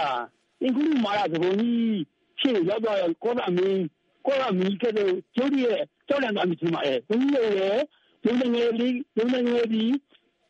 [0.63, 1.99] အင်္ဂလိပ်မာရသဘုံကြီး
[2.41, 3.83] ရှေ့ရောက်တော့ကောလာမင်း
[4.27, 7.79] ကောလာမင်းကလည်းကျိုးရဲ့ကြောက်လန့်သွားမှထင်ပါတယ်။ဘုန်းကြီးရဲ့
[8.25, 9.45] ရုံးငယ်လေးရုံးငယ်
[9.75, 9.95] လေး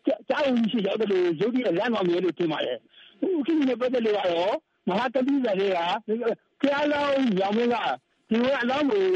[0.06, 2.78] ကြားဝင်ရှိရောက်တယ်ရုပ်ရဲ့လမ်းသွားမယ်လို့ထင်ပါတယ်။
[3.20, 4.54] အခုကိစ္စနဲ့ပတ်သက်လို့ကတော့
[4.88, 5.78] မဟာတပိစာတွေက
[6.60, 7.76] ဖျားလောင်းရောင်မင်းက
[8.30, 9.06] ဒီကအလောင်းကို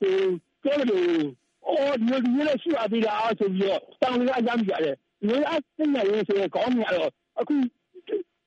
[0.00, 0.16] ဟို
[0.62, 1.10] ပြောလို့
[1.68, 7.10] အော်ဒီလိုဒီလိုရှိပါသေးတာဆိုပြီးတော့တောင်းရကြမ်းကြတယ်။ ဒီအစင်းရရေးဆိုကောင်းနေတော့
[7.40, 7.54] အခု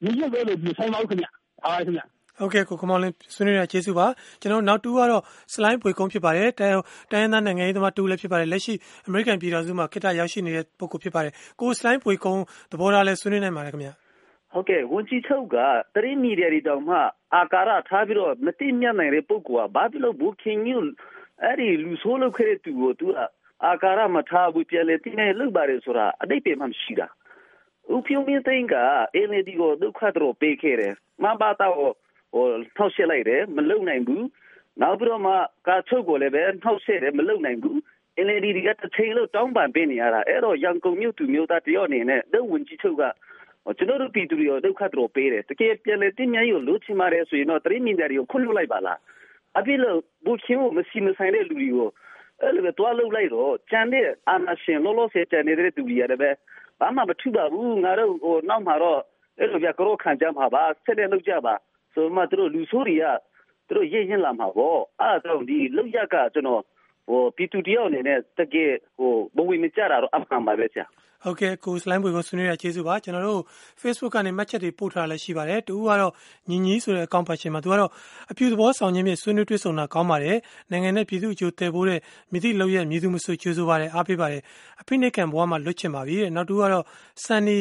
[0.01, 1.25] ဒီလိုပဲလို့ဆိုင်ပါဦးခင်ဗျ။
[1.65, 2.03] အားခင်ဗျ။
[2.39, 4.07] ဟုတ်ကဲ့ကိုကမောင်လင်းဆွေးနွေးရကျေးဇူးပါ
[4.41, 6.75] ကျွန်တော်နောက်တူကတော့စလိုင်းပွေကုန်းဖြစ်ပါတယ်တိုင်း
[7.11, 8.73] တိုင်းသားနိုင်ငံရေးသမားတူလည်းဖြစ်ပါတယ်လက်ရှိ
[9.07, 13.89] အမေရိကန်ပြည်ထောင်စုမှာခေတ္တရောက်ရှိနေတဲ့ပုဂ္ဂိုလ်ဖြစ်ပါတယ်ကိုစလိုင်းပွေကုန်းသဘောထားလဲဆွေးနွေးနိုင်ပါတယ်ခင်ဗျ
[14.51, 15.55] ဟုတ်ကဲ့ဝန်ကြီးချုပ်က
[15.95, 16.97] တရင်းမီဒီယာတွေတောင်မှ
[17.35, 20.77] အာကာရထားပြီးတော့မတိမြတ်နိုင်တဲ့ပုဂ္ဂိုလ်ကဘာဖြစ်လို့ဘူခင်ညူ
[21.43, 23.19] အဲ့ဒီလူဆိုးလုပ်ခဲ့တဲ့သူကိုသူက
[23.65, 27.07] အာကာရမထားဘူးပြန်လေတင်းနေလုပ်ပါတယ်ဆိုတာအတိတ်ပဲမှမရှိတာ
[27.93, 28.75] ဥပယမင်းသိန်းက
[29.27, 30.93] NLD ကိုဒုက္ခတော့ပေးခဲ့တယ်
[31.23, 31.75] မဘာတော့
[32.33, 32.45] ဟို
[32.77, 34.25] ထောက်ရှက်လိုက်တယ်မလုံနိုင်ဘူး
[34.81, 35.33] နောက်ပြီးတော့မှ
[35.67, 37.77] ကာချုပ်ကိုလည်းပဲထောက်ရှက်တယ်မလုံနိုင်ဘူး
[38.25, 43.03] NLD ကတစ်ချိန်လို့တောင်းပန်ပေးနေရတာအဲ့တော့ရန်ကုန်မြို့သူမြို့သားတယောက်အနေနဲ့ဒုဝန်ကြီးချုပ်က
[43.77, 48.99] ကျွန်တော်တို့ပြည်သူတွေရောဒုက္ခတော်ပေးတယ်တကယ်ပြန်လေတင်းများကြီးကိုလို့ချင်ပါတယ်ဆိုရင်တော့တရိမင်တွေကိုခွင့်လွှတ်လိုက်ပါလား
[49.57, 51.89] အပြစ်လို့ဘူချင်းကိုမရှိမဆိုင်တဲ့လူတွေကို
[52.41, 56.29] အဲ့လိုပဲတွားလုပ်လိုက်တော့ကြံတဲ့အာနာရှင်လောလောဆယ်ကြံနေတဲ့သူတွေရတယ်ပဲ
[56.79, 59.01] ဘာမှမထူပါဘူးငါတို့ဟိုနောက်မှာတော့
[59.39, 61.53] အဲ့လိုပြကြောခံကြမှာပါဆက်လက်လုပ်ကြပါ
[61.93, 63.05] ဆိုမှသူတို့လူဆိုးတွေက
[63.67, 66.61] သူတို့ရည်ရင်လာမှာပေါ့အဲ့ဒါကြောင့်ဒီလောက်ရကကျွန်တော်
[67.07, 70.85] ဟိုပီတူတယောက်အနေနဲ့တကယ်ဟိုဘဝမကြတာတော့အမှန်ပါပဲဆရာ
[71.25, 73.41] ဟုတ်ကဲ့ကိုစလိုင်းဘွေကိုဆွေးနွေးရကျေးဇူးပါကျွန်တော်တို့
[73.81, 76.11] Facebook ကနေမှတ်ချက်တွေပို့ထားလည်းရှိပါတယ်တူကတော့
[76.49, 77.91] ညီညီဆိုတဲ့အကောင့်ဖတ်ရှင်မှာသူကတော့
[78.31, 80.37] အပြူသဘောဆောင်ခြင်းဖြင့်ဆွေးနွေးတွေ့ဆုံတာကောင်းပါတယ်
[80.71, 81.99] နိုင်ငံနဲ့ပြည်သူအကျိုးတည်ဖို့တဲ့
[82.31, 84.41] မြစ်တိလောက်ရဲ့မြည်သူမဆွကျေးဇူးပါတယ်အားပေးပါတယ်
[84.81, 86.85] အဖိနိကံဘဝမှာလွတ်ချင်ပါပြီတဲ့နောက်တူကတော့
[87.25, 87.59] Sunny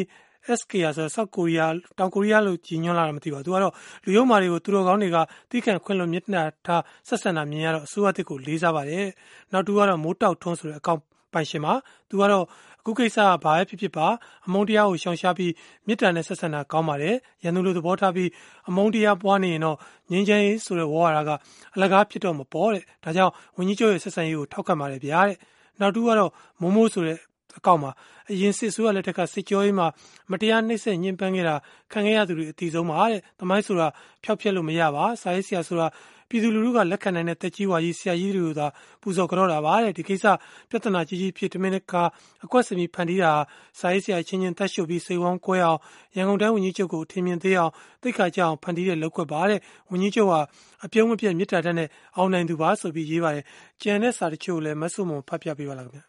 [0.58, 3.72] SKR ဆိုတော့ဆောက်ကိုရီးယားတောင်ကိုရီးယားလို့ကြီးညွှန်းလာတာမသိပါဘူးသူကတော့
[4.04, 5.18] လူယုံမာတွေကိုသူတော်ကောင်းတွေက
[5.50, 9.06] တိခန့်ခွင့်လွှတ်မြစ်နာထားဆက်ဆံတာမြင်ရတော့အစိုးရတစ်ကိုလေးစားပါတယ်
[9.52, 11.00] နောက်တူကတော့မိုးတောက်ထွန်းဆိုတဲ့အကောင့်
[11.32, 11.74] ပိုင်ရှင်မှာ
[12.08, 12.44] သူကတော့
[12.84, 14.06] အခုကိစ္စကဘာပဲဖြစ်ဖြစ်ပါ
[14.46, 15.52] အမုန်းတရားကိုရှောင်ရှားပြီး
[15.86, 18.30] မေတ္တာနဲ့ဆက်ဆံတာကောင်းပါတယ်ရန်သူလိုသဘောထားပြီး
[18.68, 19.76] အမုန်းတရားပွားနေရင်တော့
[20.10, 21.30] ငြင်းချမ်းရေးဆိုတဲ့ဝါရက
[21.74, 25.36] အလကားဖြစ်တော့မပေါ်တဲ့ဒါကြောင့်ဝင်းကြီးချုပ်ရဲ့ဆက်ဆံရေးကိုထောက်ခံပါတယ်ဗျာတဲ့
[25.80, 27.18] နောက်တူကတော့မိုးမိုးဆိုတဲ့
[27.58, 27.90] အကောင့်မှာ
[28.30, 29.86] အရင်စစ်ဆိုးရလက်ထက်ကစစ်ကြောရေးမှာ
[30.30, 31.56] မတရားနှိပ်စက်ညှဉ်းပန်းခဲ့တာ
[31.92, 33.88] ခံခဲ့ရသူတွေအတီဆုံးပါတဲ့။တမိုင်းဆိုတာ
[34.24, 35.86] ဖျောက်ဖျက်လို့မရပါ။စာရေးဆရာဆိုတာ
[36.28, 38.66] ပြည်သူလူထုကလက်ခံနိုင်တဲ့တက်ကြီးဝါကြီးဆရာကြီးတွေကိုသာ
[39.02, 40.24] ပူဇော်ကြောတာပါတဲ့ဒီကိစ္စ
[40.70, 41.94] ပြဿနာကြီးကြီးဖြစ်တမင်က
[42.44, 43.32] အကွက်စမီဖန်တီးတာ
[43.78, 45.78] စာရေးဆရာချင်းချင်းတက်ရှုပ်ပြီးစိတ်ဝမ်းကွဲအောင်
[46.16, 50.40] ရန်ကုန်တိုင်းဝန်ကြီးချုပ်ကိုထင်မြင်သေးအောင်တိတ်ခါကြအောင်ဖန်တီးတဲ့လောက်ွက်ပါတဲ့ဝန်ကြီးချုပ်ဟာ
[50.84, 53.44] အပြုံးမပြတ်မြစ်တာတဲ့နဲ့အောင်နိုင်သူပါဆိုပြီးရေးပါတယ်
[53.82, 56.04] ကျန်တဲ့စာတချို့လည်းမဆုမွန်ဖတ်ပြပေးပါလားခင်ဗျာ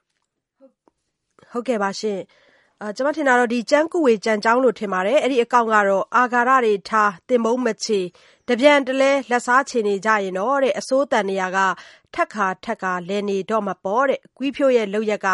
[1.52, 2.20] ဟုတ်ကဲ့ပါရှင်
[2.82, 8.00] အာကျွန်မထင်တာတော့ဒီကျန်းကူဝေကြံကြောင်းလို့ထင်ပါတယ်အဲ့ဒီအကောင့်ကတော့အာဃာရတွေထားတင်မုံမချေ
[8.50, 11.58] တပြန်တလဲ လက်စားချေနေကြရင်တော့တဲ့အစိုးတန်နေရက
[12.16, 15.28] ထက်ခါထက်ခါလဲနေတော့မပေါ်တဲ့ ကွီးဖြိုးရဲ့လောက်ရက်က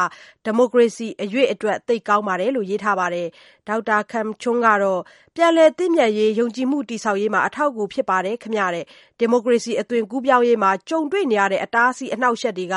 [0.45, 3.27] ဒီမိုကရေစီအရွေ့အတွက် သိကောင်းပါတယ်လို့ ရေးထားပါတယ်
[3.67, 5.01] ဒေါက်တာခမ်ချွန်းကတော့
[5.35, 8.85] ပြန်လည်တည်မြဲရေး ယုံကြည်မှု တည်ဆောက်ရေးမှာ အထောက်အကူဖြစ်ပါတယ်ခမရတဲ့
[9.19, 12.75] ဒီမိုကရေစီ အသွင်ကူးပြောင်းရေးမှာ ကြုံတွေ့နေရတဲ့ အတားအဆီး အနှောက်အယှက်တွေက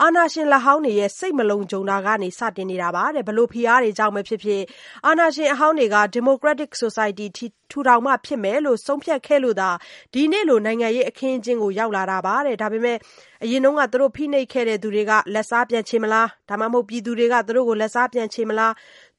[0.00, 4.62] အာဏာရှင်လက်ဟောင်းတွေရဲ့ စိတ်မလုံးကြုံတာကနေ စတင်နေတာပါတဲ့ဘလို့ဖိအားတွေကြောင့်ပဲဖြစ်ဖြစ်
[5.06, 7.46] အာဏာရှင်အဟောင်းတွေက Democratic Society ထူ
[7.88, 9.70] ထောင်မှဖြစ်မယ်လို့ ဆုံးဖြတ်ခဲ့လို့သာ
[10.14, 12.98] ဒီနေ့လို နိုင်ငံရေးအခင်းအကျင်းကို ရောက်လာတာပါတဲ့ ဒါပေမဲ့
[13.44, 18.72] အရင်တုန်းကသူတို့ ဖိနှိပ်ခဲ့တဲ့သူတွေက လက်စားပြန်ချေမလား ဒါမှမဟုတ် ပြည်သူတွေက သူတို့ကို လက်စားပြန်ချေမလား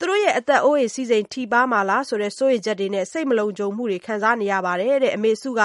[0.03, 5.61] သူတို့ရဲ့အသက်အိုးအိမ်စည်းစိမ်ထိပါးမှာလားဆိုတဲ့စိုးရိမ်ချက်တွေနဲ့စိတ်မလုံခြုံမှုတွေခံစားနေရပါတယ်တဲ့အမေစုက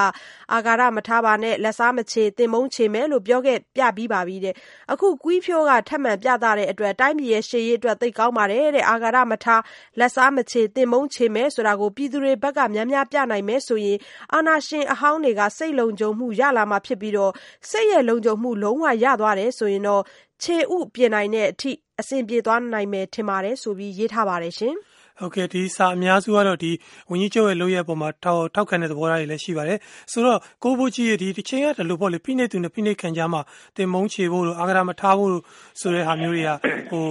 [0.52, 4.54] အာဃာတမထားပါနဲ့လက်စားမချေတင်မုံချေမယ်လို့ပြောခဲ့ပြပြီးပါပြီတဲ့
[4.92, 9.62] အခုကွီးဖြိုးကထပ်မံပြသတဲ့အတွက်တိုင်းပြည်ရဲ့ရှေ့ရေးအတွက်သိကောင်းပါတယ်တဲ့အာဃာတမထား
[9.98, 13.98] လက်စားမချေတင်မုံချေမယ်ဆိုတာကိုပြည်သူတွေဘက်ကများများပြနိုင်မယ်ဆိုရင်
[14.34, 17.32] အာဏာရှင်အဟောင်းတွေကစိတ်လုံခြုံမှုရလာမှာဖြစ်ပြီးတော့
[17.70, 20.02] စိတ်ရဲ့လုံခြုံမှုလုံးဝရသွားတယ်ဆိုရင်တော့
[20.42, 21.70] ခြေဥပြင်နိုင်တဲ့အထိ
[22.00, 24.74] အဆင်ပြေသွားနိုင်မယ်ထင်ပါတယ်ဆိုပြီးရေးထားပါတယ်ရှင်
[25.20, 26.72] ဟုတ်ကဲ့ဒီစာအများစုကတော့ဒီ
[27.10, 29.78] ဝင်းကြီးချုပ်ရဲ့လုပ်ရပုံမှာထောက်ထောက်ခံတဲ့သဘောထားတွေလည်းရှိပါတယ်
[30.12, 33.40] ဆိုတော့ကိုဘိုကြီးရဲ့ဒီတစ်ချိန်ကတလို့ပေါ့လေဖိနှိပ်သူနဲ့ဖိနှိပ်ခံကြမှာ
[33.76, 35.32] တင်မုံချေဖို့လို့အာဂရမထားဖို့
[35.80, 36.50] ဆိုတဲ့ဟာမျိုးတွေက
[36.90, 37.04] ဟို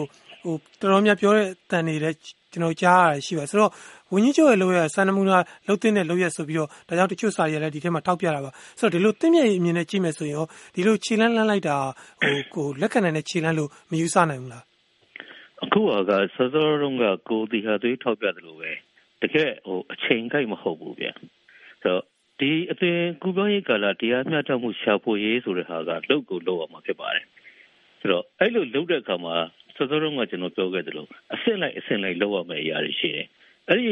[0.44, 2.18] ဟိုတော်တော်များပြောတဲ့တန်တွေလည်း
[2.52, 3.72] ကျွန်တော်ကြားရရှိပါတယ်ဆိုတော့
[4.14, 11.78] ဝင်းကြီးချုပ်ရဲ့လုပ်ရစံနမူနာလှုပ်တဲ့နဲ့လုပ်ရဆိုပြီးတော့ဒါကြောင့်တချို့စာတွေလည်းဒီထဲမှာထောက်ပြတာပါဆိုတော့ဒီလိုတင်းမြတ်ရေးအမြင်နဲ့ကြည့်မယ်ဆိုရင်ရောဒီလိုခြေလန်းလန်းလိုက်တာ
[12.22, 14.64] ဟိုကိုလက်ခံနိုင်တဲ့ခြေလန်းလို့မယူဆနိုင်ဘူးလား
[15.64, 18.72] အခုကစောစောတုန်းကကိုတီဟာသွေးထောက်ပြတယ်လို့ပဲ
[19.22, 21.08] တကယ်ဟိုအချိန်ကိုက်မဟုတ်ဘူးဗျ
[21.84, 22.04] ဆိုတော့
[22.40, 27.26] ဒီအသွင်ကူပြောရေးကာလတရားမျှတမှုရှာဖွေရေးဆိုတဲ့ဟာကလုတ်ကိုလုတ်အောင်မှာဖြစ်ပါတယ်
[28.00, 29.36] ဆိုတော့အဲ့လိုလုတ်တဲ့အခါမှာ
[29.76, 33.28] စောစောတုန်းကကျွန်တော်ပြောခဲ့သလိုအစစ်လိုက်အစစ်လိုက်လုတ်ရမယ့်အရာတွေရှိတယ်
[33.70, 33.86] အဲ့ဒီ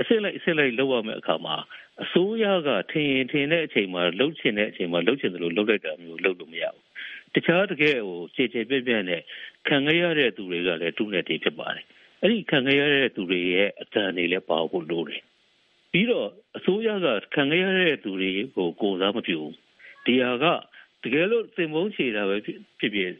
[0.00, 1.56] အစစ်လိုက်အစစ်လိုက်လုပ်ရမယ့်အခါမှာ
[2.02, 6.84] အစိုးရကထင်ရင်ထင်တဲ့အချိန်မှာလှုပ်ချင်တဲ့အချိန်မှာလှုပ်ချင်တယ်လို့လှုပ်လိုက်တာမျိုးလှုပ်လို့မရဘူး
[7.34, 9.22] တခြားတကယ်ဟိုခြေခြေပြက်ပြက်နဲ့
[9.68, 11.84] ခံခဲ့ရတဲ့သူတွေကလည်းတူနဲ့တည်းဖြစ်ပါတယ်
[12.20, 15.22] အဲ့ဒီခံခဲ့ရတဲ့သူတွေရဲ့အတန်တွေလည်းပါဖို့လိုတယ်
[15.92, 19.54] ပြီးတော့အစိုးရကခံခဲ့ရတဲ့သူတွေကိုကိုစားမပြုဘူး
[20.04, 20.44] ဒီဟာက
[21.02, 23.12] တကယ်လို့သင်ပုံးချေတာပဲဖြစ်ဖြစ်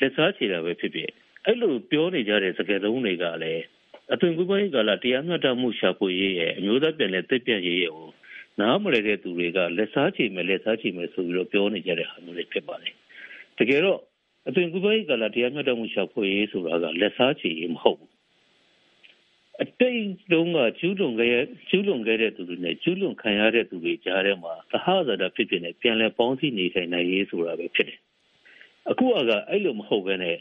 [0.00, 1.10] လက်စားချေတာပဲဖြစ်ဖြစ်
[1.44, 3.62] အဲ့လိုပြောနေကြတဲ့စကားလုံးတွေကလည်း
[4.12, 8.10] အသွင်ကူးပိုင်းကာလတရားမျှတမှုရှာဖွေရေးရဲ့အမျိုးသားပြည်နယ်သိပြရေးရဲ့ကို
[8.60, 12.94] နားမလည်တဲ့သူတွေကလက်စားချေမယ်လက်စားချေမယ်ဆိုပြီးတော့ပြောနေကြတဲ့ဟာမျိုးတွေဖြစ်ပါတယ်
[13.58, 14.00] တကယ်တော့
[14.48, 18.12] အသွင်ကူးပိုင်းကာလတရားမျှတမှုရှာဖွေရေးဆိုတာကလက်စားချေရေးမဟုတ်ဘူး
[19.62, 28.00] အတိတ်တုန်းကကျူးလွန်ခဲ့ကျူးလွန်ခဲ့တဲ့သူတွေနဲ့ကျူးလွန်ခံရတဲ့သူတွေကြားထဲမှာသဟဇာတာဖြစ်ဖြစ်နဲ့ပြန်လည်ပေါင်းစည်းနေထိုင်နိုင်ရေးဆိုတာပဲဖြစ်တယ်
[28.90, 30.36] အခုကအဲ့လိုမဟုတ်ဘဲနဲ့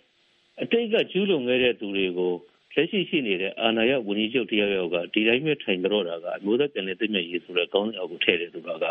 [0.61, 2.33] အတိတ်ကကျူးလွန်ခဲ့တဲ့သူတွေကို
[2.75, 8.85] လက်ရှိရှိနေတဲ့အာဏာရဝန်ကြီးချုပ်တရားရောက်ကဒီတိုင်းပဲထိုင်ကြတော့တာကအမျိုးသားပြန်လည်သိမြတ်ရေးဆိုတဲ့ကောင်းအောင်ကိုထည့်တယ်ဆိုတာက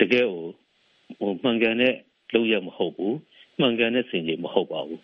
[0.00, 0.44] တကယ်ကို
[1.18, 1.94] ဟိုမှန်ကန်တဲ့
[2.34, 3.16] လုပ်ရမဟုတ်ဘူး
[3.60, 5.00] မှန်ကန်တဲ့စင်ကြီးမဟုတ်ပါဘူး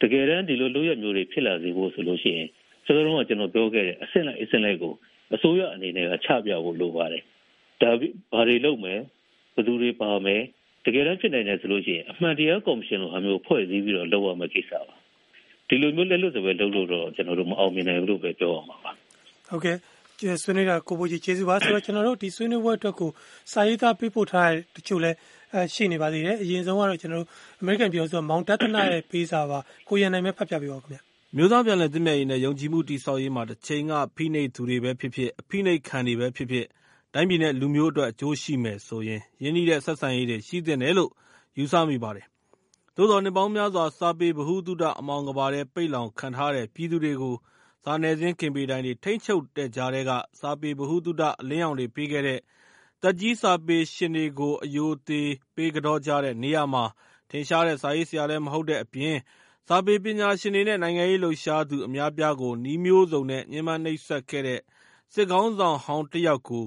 [0.00, 2.48] တကယ်တမ်းဒီလိုလုပ်ရမျိုးတွေဖြစ်လာစေဖို့ဆိုလို့ရှိရင်
[2.86, 4.92] စကားလုံးကကျွန်တော်ပြောခဲ့တဲ့အဆင့်လိုက်အဆင့်လိုက်ကို
[5.34, 7.22] အစိုးရအနေနဲ့ကချပြဖို့လိုပါတယ်
[7.82, 7.90] ဒါ
[8.32, 9.00] ဘာတွေလုပ်မယ်
[9.54, 10.42] ဘယ်သူတွေပါမယ်
[10.84, 14.94] တကယ်တမ်းဖြစ်နိုင်တယ်ဆိုလို့ရှိရင်အမှန်တရားကော်မရှင်လိုဟာမျိုးဖွဲ့စည်းပြီးတော့လုပ်ရမယ့်ကိစ္စပါ
[15.68, 18.92] ဒီလိုမျိုးလက်လွတ်စပယ်လုပ်လို့တော့ကျွန်တော်တို့မအောင်မြင်နိုင်ဘူးလို့ပဲပြောရမှာပါ
[19.48, 19.76] ဟုတ်ကဲ့
[20.20, 23.10] ကျေဆွေးနွေးတာကိုဘိုကြီးကျေးဇူးပါဆိုတော့ကျွန်တော်တို့ဒီဆွေးနွေးပွဲအတွက်ကို
[23.52, 25.10] စာရေးသားပေးပို့ထားတဲ့တချို့လဲ
[25.52, 27.28] အဲရှိနေပါသေးတယ်အရင်ဆုံးကတော့ကျွန်တော်တို့
[27.62, 30.98] American ပြောဆိုမောင်တသနာရဲ့ပေးစာပါကိုရန်နိုင်မဲ့ဖတ်ပြပေးပါခင်ဗျ
[31.36, 36.66] မျိုးသားပြန်လည်တည်မြဲရေးနဲ့ယုံကြည်မှုတည်ဆောက်ရေးမှာတစ်ချိန်ကဖိနှိပ်သူတွေပဲဖြစ်ဖြစ်အဖိနှိပ်ခံတွေပဲဖြစ်ဖြစ်
[37.16, 41.10] တိုင်းပြည်နဲ့ လူမျိုးအတွက် အကျိုးရှိမယ်ဆိုရင် ရင်းနှီးတဲ့ ဆက်ဆံရေးတွေ ရှိသင့်တယ်လို့
[41.58, 42.26] ယူဆမိပါတယ်
[42.96, 47.34] သို့သော် နှစ်ပေါင်းများစွာ စာပေဗဟုသုတ အမှောင်ကမ္ဘာထဲ ပိတ်လှောင်ခံထားတဲ့ ပြည်သူတွေကို
[47.84, 52.40] စာနယ်ဇင်းကင်ပေတိုင်တွေ ထိန်းချုပ်တဲ့ကြားထဲက စာပေဗဟုသုတ အလင်းရောင်တွေပေးခဲ့တဲ့
[53.02, 55.22] သက်ကြီးစာပေရှင်တွေကို အရိုသေ
[55.54, 56.84] ပေးကန်တော့ကြတဲ့နေရာမှာ
[57.30, 59.16] ထင်ရှားတဲ့ စာရေးဆရာလည်း မဟုတ်တဲ့အပြင်
[59.68, 64.60] စာပေပညာရှင်တွေနဲ့ နိုင်ငံရေးလှုပ်ရှားသူ အများအပြားကို နည်းမျိုးစုံနဲ့ ညှဉ်းပန်းနှိပ်စက်ခဲ့တဲ့
[65.14, 66.64] စစ်ခေါင်းဆောင်ဟောင်းတယောက်ကို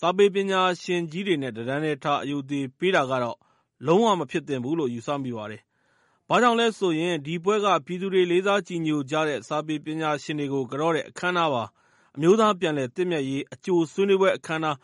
[0.00, 3.38] စာပေပညာရှင်ကြီးတွေနဲ့ တတန်းတည်းထား အရိုအသေပေးတာကတော့
[3.86, 5.62] လုံးဝမဖြစ်သင့်ဘူးလို့ ယူဆမိပါတယ်။
[6.28, 11.64] ဘာကြောင့်လဲဆိုရင် ဒီပွဲက ပြည်သူတွေ လေးစားကြည်ညိုကြတဲ့ စာပေပညာရှင်တွေကို ကန်တော့တဲ့ အခမ်းအနားပါ။
[12.14, 14.76] အမျိုးသားပြန်လည်သင့်မြတ်ရေး အကြိုဆွေးနွေးပွဲ အခမ်းအနား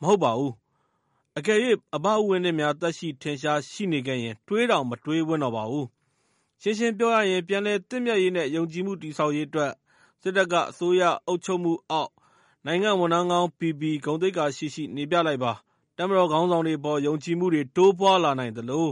[0.00, 0.52] မဟုတ်ပါဘူး။
[1.38, 1.58] အကယ်၍
[1.96, 5.86] အဘဦးဝင်းမြင့်များ သက်ရှိထင်ရှား ရှိနေခဲ့ရင် တွေးတောင် မတွေးဝံ့တော့ပါဘူး။
[6.62, 9.72] ရှင်းရှင်းပြောရရင် ပြန်လည်သင့်မြတ်ရေးနဲ့ ယုံကြည်မှု တည်ဆောက်ရေးအတွက်
[10.22, 12.10] စစ်တပ်က အစိုးရအုပ်ချုပ်မှုအောက်
[12.66, 15.52] နိုင်ငံဝန်ထမ်းကောင်း ပီပီ ဂုဏ်သိက္ခာရှိရှိ နေပြလိုက်ပါ။
[15.96, 18.86] တပ်မတော်ခေါင်းဆောင်တွေအပေါ် ယုံကြည်မှုတွေ တိုးပွားလာနိုင်သလို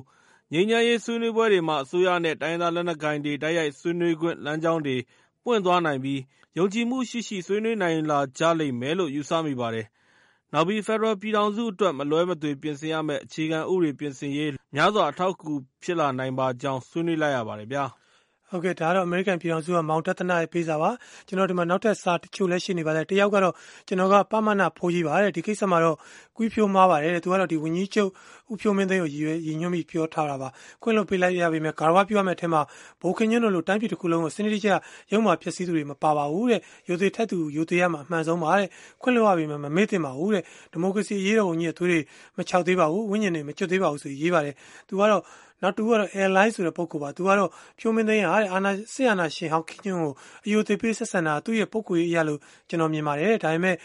[0.52, 4.96] ငြိမ်းချမ်းရေးဆွေးနွေးပွဲတွေမှာ အစိုးရနဲ့ တိုင်းရင်းသားလက်နက်ကိုင်တွေ တိုက်ရိုက်ဆွေးနွေးခွင့် လမ်းကြောင်းတွေ
[5.44, 6.20] ပွင့်သွားနိုင်ပြီး
[6.58, 9.86] ယုံကြည်မှုရှိရှိ ဆွေးနွေးနိုင်လာကြလိမ့်မယ်လို့ ယူဆမိပါတယ်။
[10.52, 15.52] နောက်ပြီး ဖက်ဒရယ်ပြည်ထောင်စုအတွက် မလွဲမသွေ ပြင်ဆင်ရမယ့် အခြေခံဥပဒေပြင်ဆင်ရေး များစွာ အထောက်အကူ
[15.82, 17.84] ဖြစ်လာနိုင်ပါကြောင်း ဆွေးနွေးလိုက်ရပါတယ်ဗျာ။
[18.50, 20.90] ဟုတ်ကဲ့ဒါကတော့အမေရိကန်ပြည်ထောင်စုကမောင်ဒဿနရဲ့ပေးစာပါ။
[21.26, 23.54] ကျွန်တော်ဒီမှာနောက်ထပ်စာတချို့လည်းရှိနေပါတယ်။တယောက်ကတော့
[23.88, 25.96] ကျွန်တော်ကပမနဖိုးကြီးပါတဲ့ဒီကိစ္စမှာတော့
[26.36, 28.10] ကွီးဖြိုးမှားပါတယ်တဲ့သူကတော့ဒီဝန်ကြီးချုပ်
[28.50, 30.48] ဦးဖြိုးမင်းသိန်းကိုရည်ရွယ်ရည်ညွှန်းပြီးပြောထားတာပါ
[30.82, 32.62] ခွင့်လွှတ်ပေးလိုက်ရပေမဲ့ဂါရဝပြုရမယ့်အထက်မှာ
[33.00, 34.68] ဗိုလ်ခင်ညွန့်တို့လိုတိုင်းပြည်တစ်ခုလုံးကိုစနစ်တကျ
[35.12, 38.68] ရုံမှာဖြစ်စည်းသူတွေမပါပါဘူးတဲ့ရိုသေထက်သူရိုသေရမှာအမှန်ဆုံးပါတဲ့
[39.02, 42.00] ခွင့်လွှတ်ရပေမဲ့မမေ့သင့်ပါဘူးတဲ့ဒီမိုကရေစီအရေးတော်ဝန်ကြီးရဲ့သွေးတွေ
[42.38, 44.54] မခြောက်သေးပါဘူးဝိညာဉ်တွေမကျွတ်သေးပါဘူးဆိုရေးပါတယ်
[44.88, 45.22] သူကတော့
[45.62, 50.12] နောက်တူကတော့ airline ဆိုတဲ့ ပုံကိုပါ သူကတော့ ဖြိုးမင်းသိန်းဟာတဲ့အာနာစစ်အာဏာရှင်ဟောင်း ခင်ညွန့်ကို
[50.46, 53.76] အယိုသေးပေး ဆက်ဆံတာသူ့ရဲ့ ပုံကိုရေးအရလို့ ကျွန်တော်မြင်ပါတယ် ဒါပေမဲ့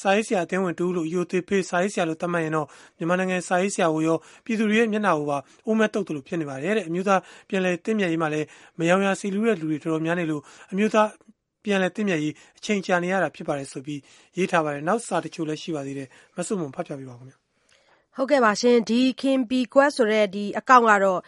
[0.00, 2.66] စာရေးဆရာ အသင်းဝင်တူလို့အယိုသေးပေး စာရေးဆရာလို့ သတ်မှတ်ရင်တော့
[2.98, 8.46] မြန်မာနိုင်ငံ စာရေးဆရာကိုရော ပြည်သူတွေရဲ့ မျက်နှာကိုပါ အိုးမဲ့တုတ်တယ်လို့ဖြစ်နေပါတယ်တဲ့အမျိုးသားပြန်လည်တင့်မြတ်ရေးမှာလည်း
[8.78, 10.42] မယောင်ရာစီလူးတဲ့လူတွေ တော်တော်များနေလို့
[10.72, 11.08] အမျိုးသား
[11.64, 14.00] ပြန်လည်တင့်မြတ်ရေး အချိန်ကြာနေရတာ ဖြစ်ပါတယ် ဆိုပြီး
[14.36, 17.41] ရေးထားပါတယ် နောက်စာတချို့လည်း ရှိပါသေးတယ် မဆုမွန် ဖတ်ပြပေးပါခင်ဗျ
[18.16, 21.20] ဟုတ်ကဲ့ပါရှင် ဒီ ခင်ပီကွက်ဆိုတဲ့ဒီအကောင့်ကတော့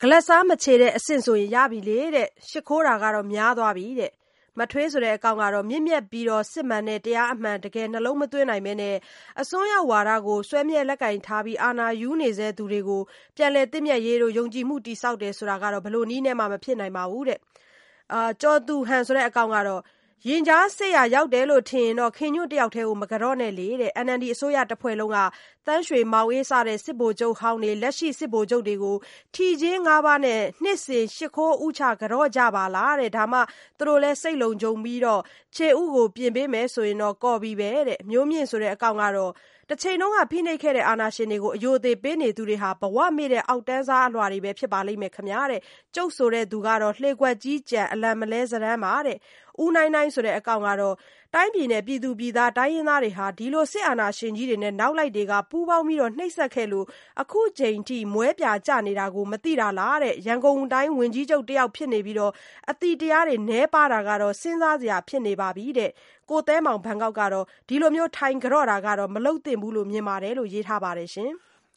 [0.00, 4.12] ဂလက်စားမချေတဲ့အဆင့်ဆိုရင် ရပြီလေတဲ့ ရှ िख ိုးတာကတော့ များသွားပြီတဲ့
[4.58, 8.96] မထွေးဆိုတဲ့အကောင့်ကတော့ မြင့်မြတ်ပြီးတော့ စစ်မှန်တဲ့ တရားအမှန် တကယ် နှလုံးမသွင်းနိုင်ပဲနဲ့
[9.40, 13.02] အစွန်းရောက်ဝါဒကိုဆွဲမြဲလက်ကင်ထားပြီး အာဏာယူနေစေသူတွေကို
[13.36, 17.38] ပြန်လဲတင့်မြတ်ရေးတို့ ယုံကြည်မှုတိဆောက်တယ်ဆိုတာကတော့ဘလို့နီးနဲ့မှ မဖြစ်နိုင်ပါဘူးတဲ့
[18.12, 19.82] အာကြော်သူဟန်ဆိုတဲ့အကောင့်ကတော့
[20.28, 25.18] ရင်ကြားစစ်ရာရောက်တယ်လို့ထင်ရင်တော့ ခင်ညွန့်တယောက်တည်းကို မကြော့နဲ့လေတဲ့ NLD အစိုးရတဖွဲ့လုံးက
[25.66, 28.96] တန်းရွှေ မောင်အေး စတဲ့ စစ်ဗိုလ်ချုပ်ဟောင်းတွေ လက်ရှိ စစ်ဗိုလ်ချုပ်တွေကို
[29.34, 33.40] ထီချင်း ၅ ပါးနဲ့ နှစ်စဉ် ရှ िख ိုးဥချကြော့ကြပါလားတဲ့ ဒါမှ
[33.78, 35.22] သူတို့လည်း စိတ်လုံခြုံပြီးတော့
[35.56, 39.32] ခြေဥကို ပြင်ပေးမယ်ဆိုရင်တော့ ကော်ပြီပဲတဲ့ မျိုးမြင့်ဆိုတဲ့ အကောင့်ကတော့
[39.72, 45.60] တချိန်လုံးကဖိနှိပ်ခဲ့တဲ့ အာဏာရှင်တွေကိုအယိုသေးပေးနေသူတွေဟာ ဘဝမေ့တဲ့ အောက်တန်းစားအလွှာတွေပဲ ဖြစ်ပါလိမ့်မယ်ခင်ဗျာတဲ့
[45.94, 49.18] ကျုပ်ဆိုတဲ့သူကတော့ လှေကွက်ကြီးကြံအလံမလဲစရမ်းပါတဲ့
[49.64, 50.94] ဦးနိုင်နိုင်ဆိုတဲ့ အကောင့်ကတော့
[51.34, 56.86] တိုင်းပြည်နဲ့ ပြည်သူပြည်သား တိုင်းရင်းသားတွေဟာ ဒီလို စစ်အာဏာရှင်ကြီးတွေနဲ့ နောက်လိုက်တွေက ပူးပေါင်းပြီးတော့နှိပ်စက်ခဲ့လို့
[57.22, 62.32] အခုချိန်ထိ မွဲပြာကျနေတာကို မသိတာလားတဲ့ ရန်ကုန်တိုင်း ဝန်ကြီးချုပ်တယောက်ဖြစ်နေပြီးတော့
[62.70, 65.90] အတိတရားတွေနဲပါတာကတော့ စဉ်းစားစရာဖြစ်နေပါပြီတဲ့
[66.30, 71.32] ကိုသဲမောင် ဘန်ကောက်ကတော့ ဒီလိုမျိုးထိုင်ကြော့တာကတော့ မလုပ်သင့်ဘူးလို့ မြင်ပါတယ်လို့ ရေးထားပါတယ်ရှင်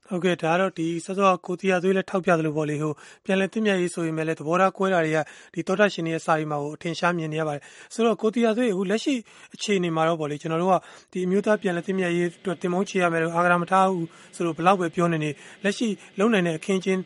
[0.10, 2.94] ဟုတ်ကဲ့ဒါကတော့ဒီစောစောကိုတီယာသွေးလည်းထောက်ပြသလိုပေါ့လေဟို
[3.26, 5.20] ပြန်လဲတင်မြတ်ရေးဆိုရင်လည်းသဘောထားကွဲတာတွေက
[5.54, 7.62] ဒီတောတာရှင်တွေရဲ့စာရီမှာကိုအထင်ရှားမြင်နေရပါတယ်
[7.94, 9.14] ဆိုတော့ကိုတီယာသွေးအခုလက်ရှိ
[9.56, 10.76] အခြေအနေမှာတော့ပေါ့လေကျွန်တော်တို့က
[11.12, 15.32] ဒီအမျိုးသားပြန်လဲတင်မြတ်ရေးအတွက်တင်မုန်းချရမယ်လို့အာဂရမထားဘူးဆိုတော့ဘလောက်ပဲပြောနေနေ
[15.64, 15.88] လက်ရှိ
[16.20, 17.02] လုံနိုင်တဲ့အခင်းချင်း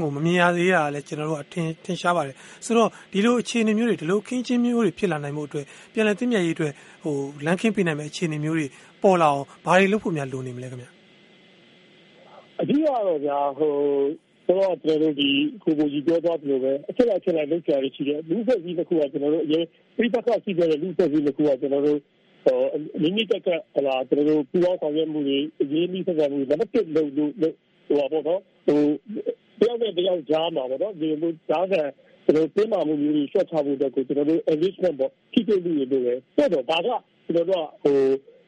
[0.00, 2.34] ဟိုမမြင်ရသေးတာလည်းကျွန်တော်တို့အထင်ထင်ရှားပါတယ်
[2.66, 6.72] ဆိုတော့ဒီလိုအခြေအနေမျိုးတွေဒီလိုခင်းချင်းမျိုးတွေဖြစ်လာနိုင်မှုအတွက်ပြန်လဲတင်မြတ်ရေးအတွက်
[7.04, 8.66] ဟိုလမ်းခင်းပြနိုင်မယ့်အခြေအနေမျိုးတွေ
[9.02, 10.97] ပေါ်လာအောင်ဘာတွေလုပ်ဖို့များလိုနေမလဲခင်ဗျ
[12.60, 13.74] အဓိကတော့ဗျာဟို
[14.48, 15.28] တော့ကျွန်တော်တို့ဒီ
[15.62, 19.64] ကိုကိုကြီးပြောသွားတယ်လို့ပဲအချက်အချက်လိုက်လုပ်ကြရရှိတယ်လူ့ဖွဲ့စည်းတစ်ခုကကျွန်တော်တို့အရင်
[19.96, 21.98] ပြပခရှိတဲ့လူ့ဖွဲ့စည်းတစ်ခုကကျွန်တော်တို့
[22.44, 22.58] ဟို
[23.02, 28.80] မိမိတက်ကဟလာကျွန်တော်တို့ပူပေါင်းဆောင်ရွက်မှုတွေအရေးကြီးဆက်ဆံမှုနံပါတ်1လုပ်လို့ဟိုပါပေါ့နော်ဟို
[29.60, 31.74] တယောက်နဲ့တယောက်ကြားမှာပေါ့နော်ဒီလိုကြားက
[32.24, 36.88] ကျွန်တော်ပြင်မာမှုမျိုးတွေရှော့ချဖို့အတွက်ကိုကျွန်တော်တို့ engagement ပေါ့ထိတွေ့မှုတွေလုပ်တယ်ဆိုတော့ဒါက
[37.26, 37.98] ကျွန်တော်တို့ကဟို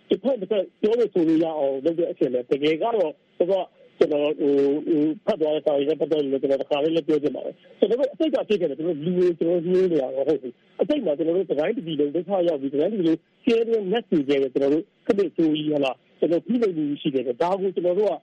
[0.08, 2.96] တစ်ဖက်တစ်ဖက်ပြောလို့ဆိုလို့ရအောင်လုပ်တဲ့အချိန်နဲ့တကယ်ကတော့
[3.50, 3.66] တော့
[4.00, 4.54] ကျွန်တော်ဟို
[5.26, 18.14] ဖတ်သွားတဲ့စာရင်းနဲ့ပတ်သက်လို့ကျွန်တော်တခါလေးလည်းပြောချင်ပါတယ်ကျွန်တော်တို့အစိတ်ကဖြစ်ခဲ့တယ်ကျွန်တော်လူတွေကျွန်တော်ညှိနေရတော့ဟုတ်ပြီအစိတ်မှာကျွန်တော်တို့တတိုင်းတပြည်လုံးဒုက္ခရောက်ပြီးတတိုင်းတပြည်လုံးကျဲတဲ့ net တွေကျဲကျွန်တော်တို့ခက်တဲ့ဆိုကြီးဟလားကျွန်တော်ပြီးနေမှုရှိတယ်ဒါကိုကျွန်တော်တို့က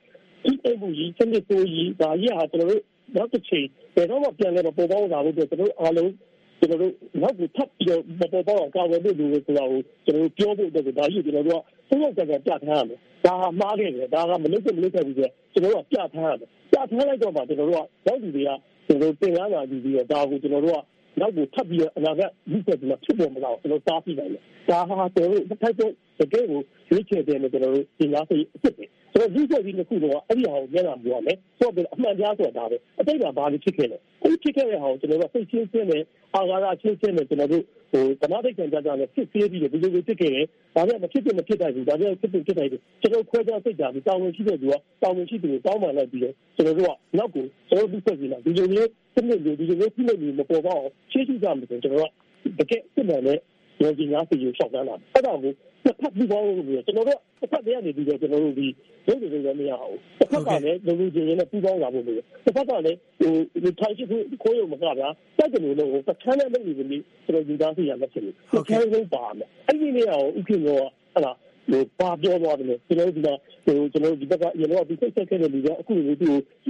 [0.46, 2.82] ဒီအိမ်ဘူးကြီးစနစ်ဆိုကြီးဒါကြီးဟာကျွန်တော်တို့
[3.16, 6.12] နောက်တစ်ချိန်ဘယ်တော့မှပြန်လဲမပေါ်ပေါက်လာဘူးဆိုတော့ကျွန်တော်အားလုံး
[6.60, 18.50] ကျွန်တော်တို့နောက်ကိုထပ်ပြီးတော့မပေါ်ပေါက်အောင်ကာဝယ်လို့လို့ဆိုတာကိုကျွန်တော်တို့ပြောဖို့အတွက်ဒါကြီးကျွန်တော်တို့က သုံးယောက်ကကြပြထားရမယ်ဒါဟာမှားခဲ့တယ်ဒါကမလုပ်တဲ့မလုပ်တဲ့ဘူးဆိုကျွန်တော်တို့ကပြထားရတယ်ပြထားလိုက်တော့မှကျွန်တော်တို့ကရောက်သူတွေက
[18.88, 36.04] ကျွန်တော်တို့သင်္ကန်းလာကြည့်ပြီးတော့ဒါကိုကျွန်တော်တို့ကဟနောက်ကိုထပ်ပြီးတော့အနာဂတ်လူ့ဖွဲ့ပြီးမှဖြစ်ပေါ်မလာအောင်ကျွန်တော်တားပြီးနိုင်တယ်ဒါဟာကျွန်တော်တို့တစ်ဖက်ဆုံးတကယ်ကိုရွေးချယ်တယ်လို့ကျွန်တော်တို့သင်ကြားစိတ်အစ်စ်တယ်ဆိုတော့လူ့ဖွဲ့ပြီးတစ်ခုတော့အဲ့ဒီဟာကိုမျက်နှာမူရမယ်ဆိုတော့အမှန်တရားဆိုတာဒါပဲအတိတ်ကဘာလို့ဖြစ်ခဲ့လဲအဲ့ဖြစ်ခဲ့တဲ့ဟာကိုကျွန်တော်တို့စိတ်ချင်းချင်းနဲ့
[36.36, 40.46] အာဃာတချင်းချင်းနဲ့ကျွန်တော်တို့ ဟိုဓမ္မဒိဋ္ဌံကြကြနဲ့ဖြစ်သေးပြီးတော့ဒီလိုလိုဖြစ်ခဲ့တယ်
[40.76, 52.12] ဒါပေမဲ့မဖြစ်ဖြစ်မဖြစ်နိုင်ဘူးဒါပေမဲ့ဖြစ်ဖြစ်ဖြစ်နိုင်တယ်ကျွန်တော်ခွဲခြားစိတ်ဓာတ်ပြီးတောင်းဝင်ရှိတဲ့သူကတောင်းဝင်ရှိသူကိုတောင်းပန်လိုက်ပြီးတော့ကျွန်တော်တို့ကနောက်ကိုကျွန်တော်တို့ဖွဲ့ပြီးလာဒီလိုမျိုးစနစ်လိုဒီလိုမျိုးပြည့်နေမပေါ်ပါအောင်ရှေ့ရှိကြမယ်ဆိုကျွန်တော်
[52.60, 53.38] ကတကယ်စစ်မှန်တဲ့
[53.82, 55.54] ရောကြီးများစီကိုရှောက်တန်းလာအဲ့ဒါကို
[55.88, 58.68] တစ်ဖက်ပြီးပေါင်းလို့ပြီးကျွန်တော်တို့တစ်ဖက်တည်းကနေပြီးတော့ကျွန်တော်တို့ဒီ
[59.08, 64.04] ရုပ်တွေလည်းမရအောင်တစ်ဖက်ကလည်းလူလူချင်းချင်းနဲ့ပြီးပေါင်းလာဖို့လိုတစ်ဖက်ကလည်းဟိုဒီထိုင်ရှိ
[64.44, 70.70] ခိုးရုံမကဗျာတိုက်တယ်လို့ဟိုတစ်ခန်းနဲ့လုပ်နေပြီကျွန်တော်ယူသားစီရမှာဖြစ်လို့တစ်ခန်းလုံးပါမယ်အဲ့ဒီနေရာကိုဥက္ကဋ္ဌက
[71.14, 71.32] ဟလာ
[71.72, 73.30] ဟိုပါပြောသွားတယ်ကျွန်တော်ဒီက
[73.66, 76.30] ဟိုကျွန်တော်ဒီဘက်ကရေလောဒီစိတ်ဆက်ခဲ့တဲ့လူကအခုလိုသူ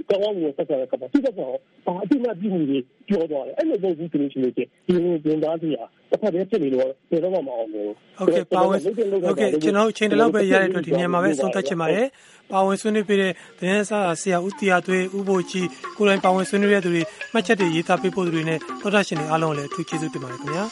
[0.10, 1.54] ကောင်းကောင်းကိုဆက်ဆံရကပါသူကတော့
[1.86, 5.78] ဘာအတိမတ်ပြီးမှုတွေပြောသွားတယ်အဲ့လိုပုံစံဆိုလို့ရှိရင်ဒီလိုပြန်သားစီရ
[6.12, 12.08] တစ်ဖက်တည်းဖြစ်နေတော့ဘယ်တော့မှမအောင်ဘူးဟုတ်ကဲ့ပါဝင်ဟုတ်ကဲ့ကျွန်တော်အချိန်တလောက်ပဲရတဲ့အတွက်ဒီနေရာမှာပဲဆုံးသက်ချင်ပါတယ်
[12.52, 15.68] ပါဝင်ဆွေးနွေးပေးတဲ့သတင်းစာဆရာဦးတီယာသွေးဦးဘိုကြီး
[15.98, 20.66] ကိုယ်တိုင်ပါဝင်ဆွေးနွေးတဲ့သူတွေမှတ်ချက်တွေရေးသားပေးဖို့သူတွေနဲ့သောတာရှင်တွေအားလုံးလည်းအထူးကျေးဇူးတင်ပါတယ်ခင်ဗျာ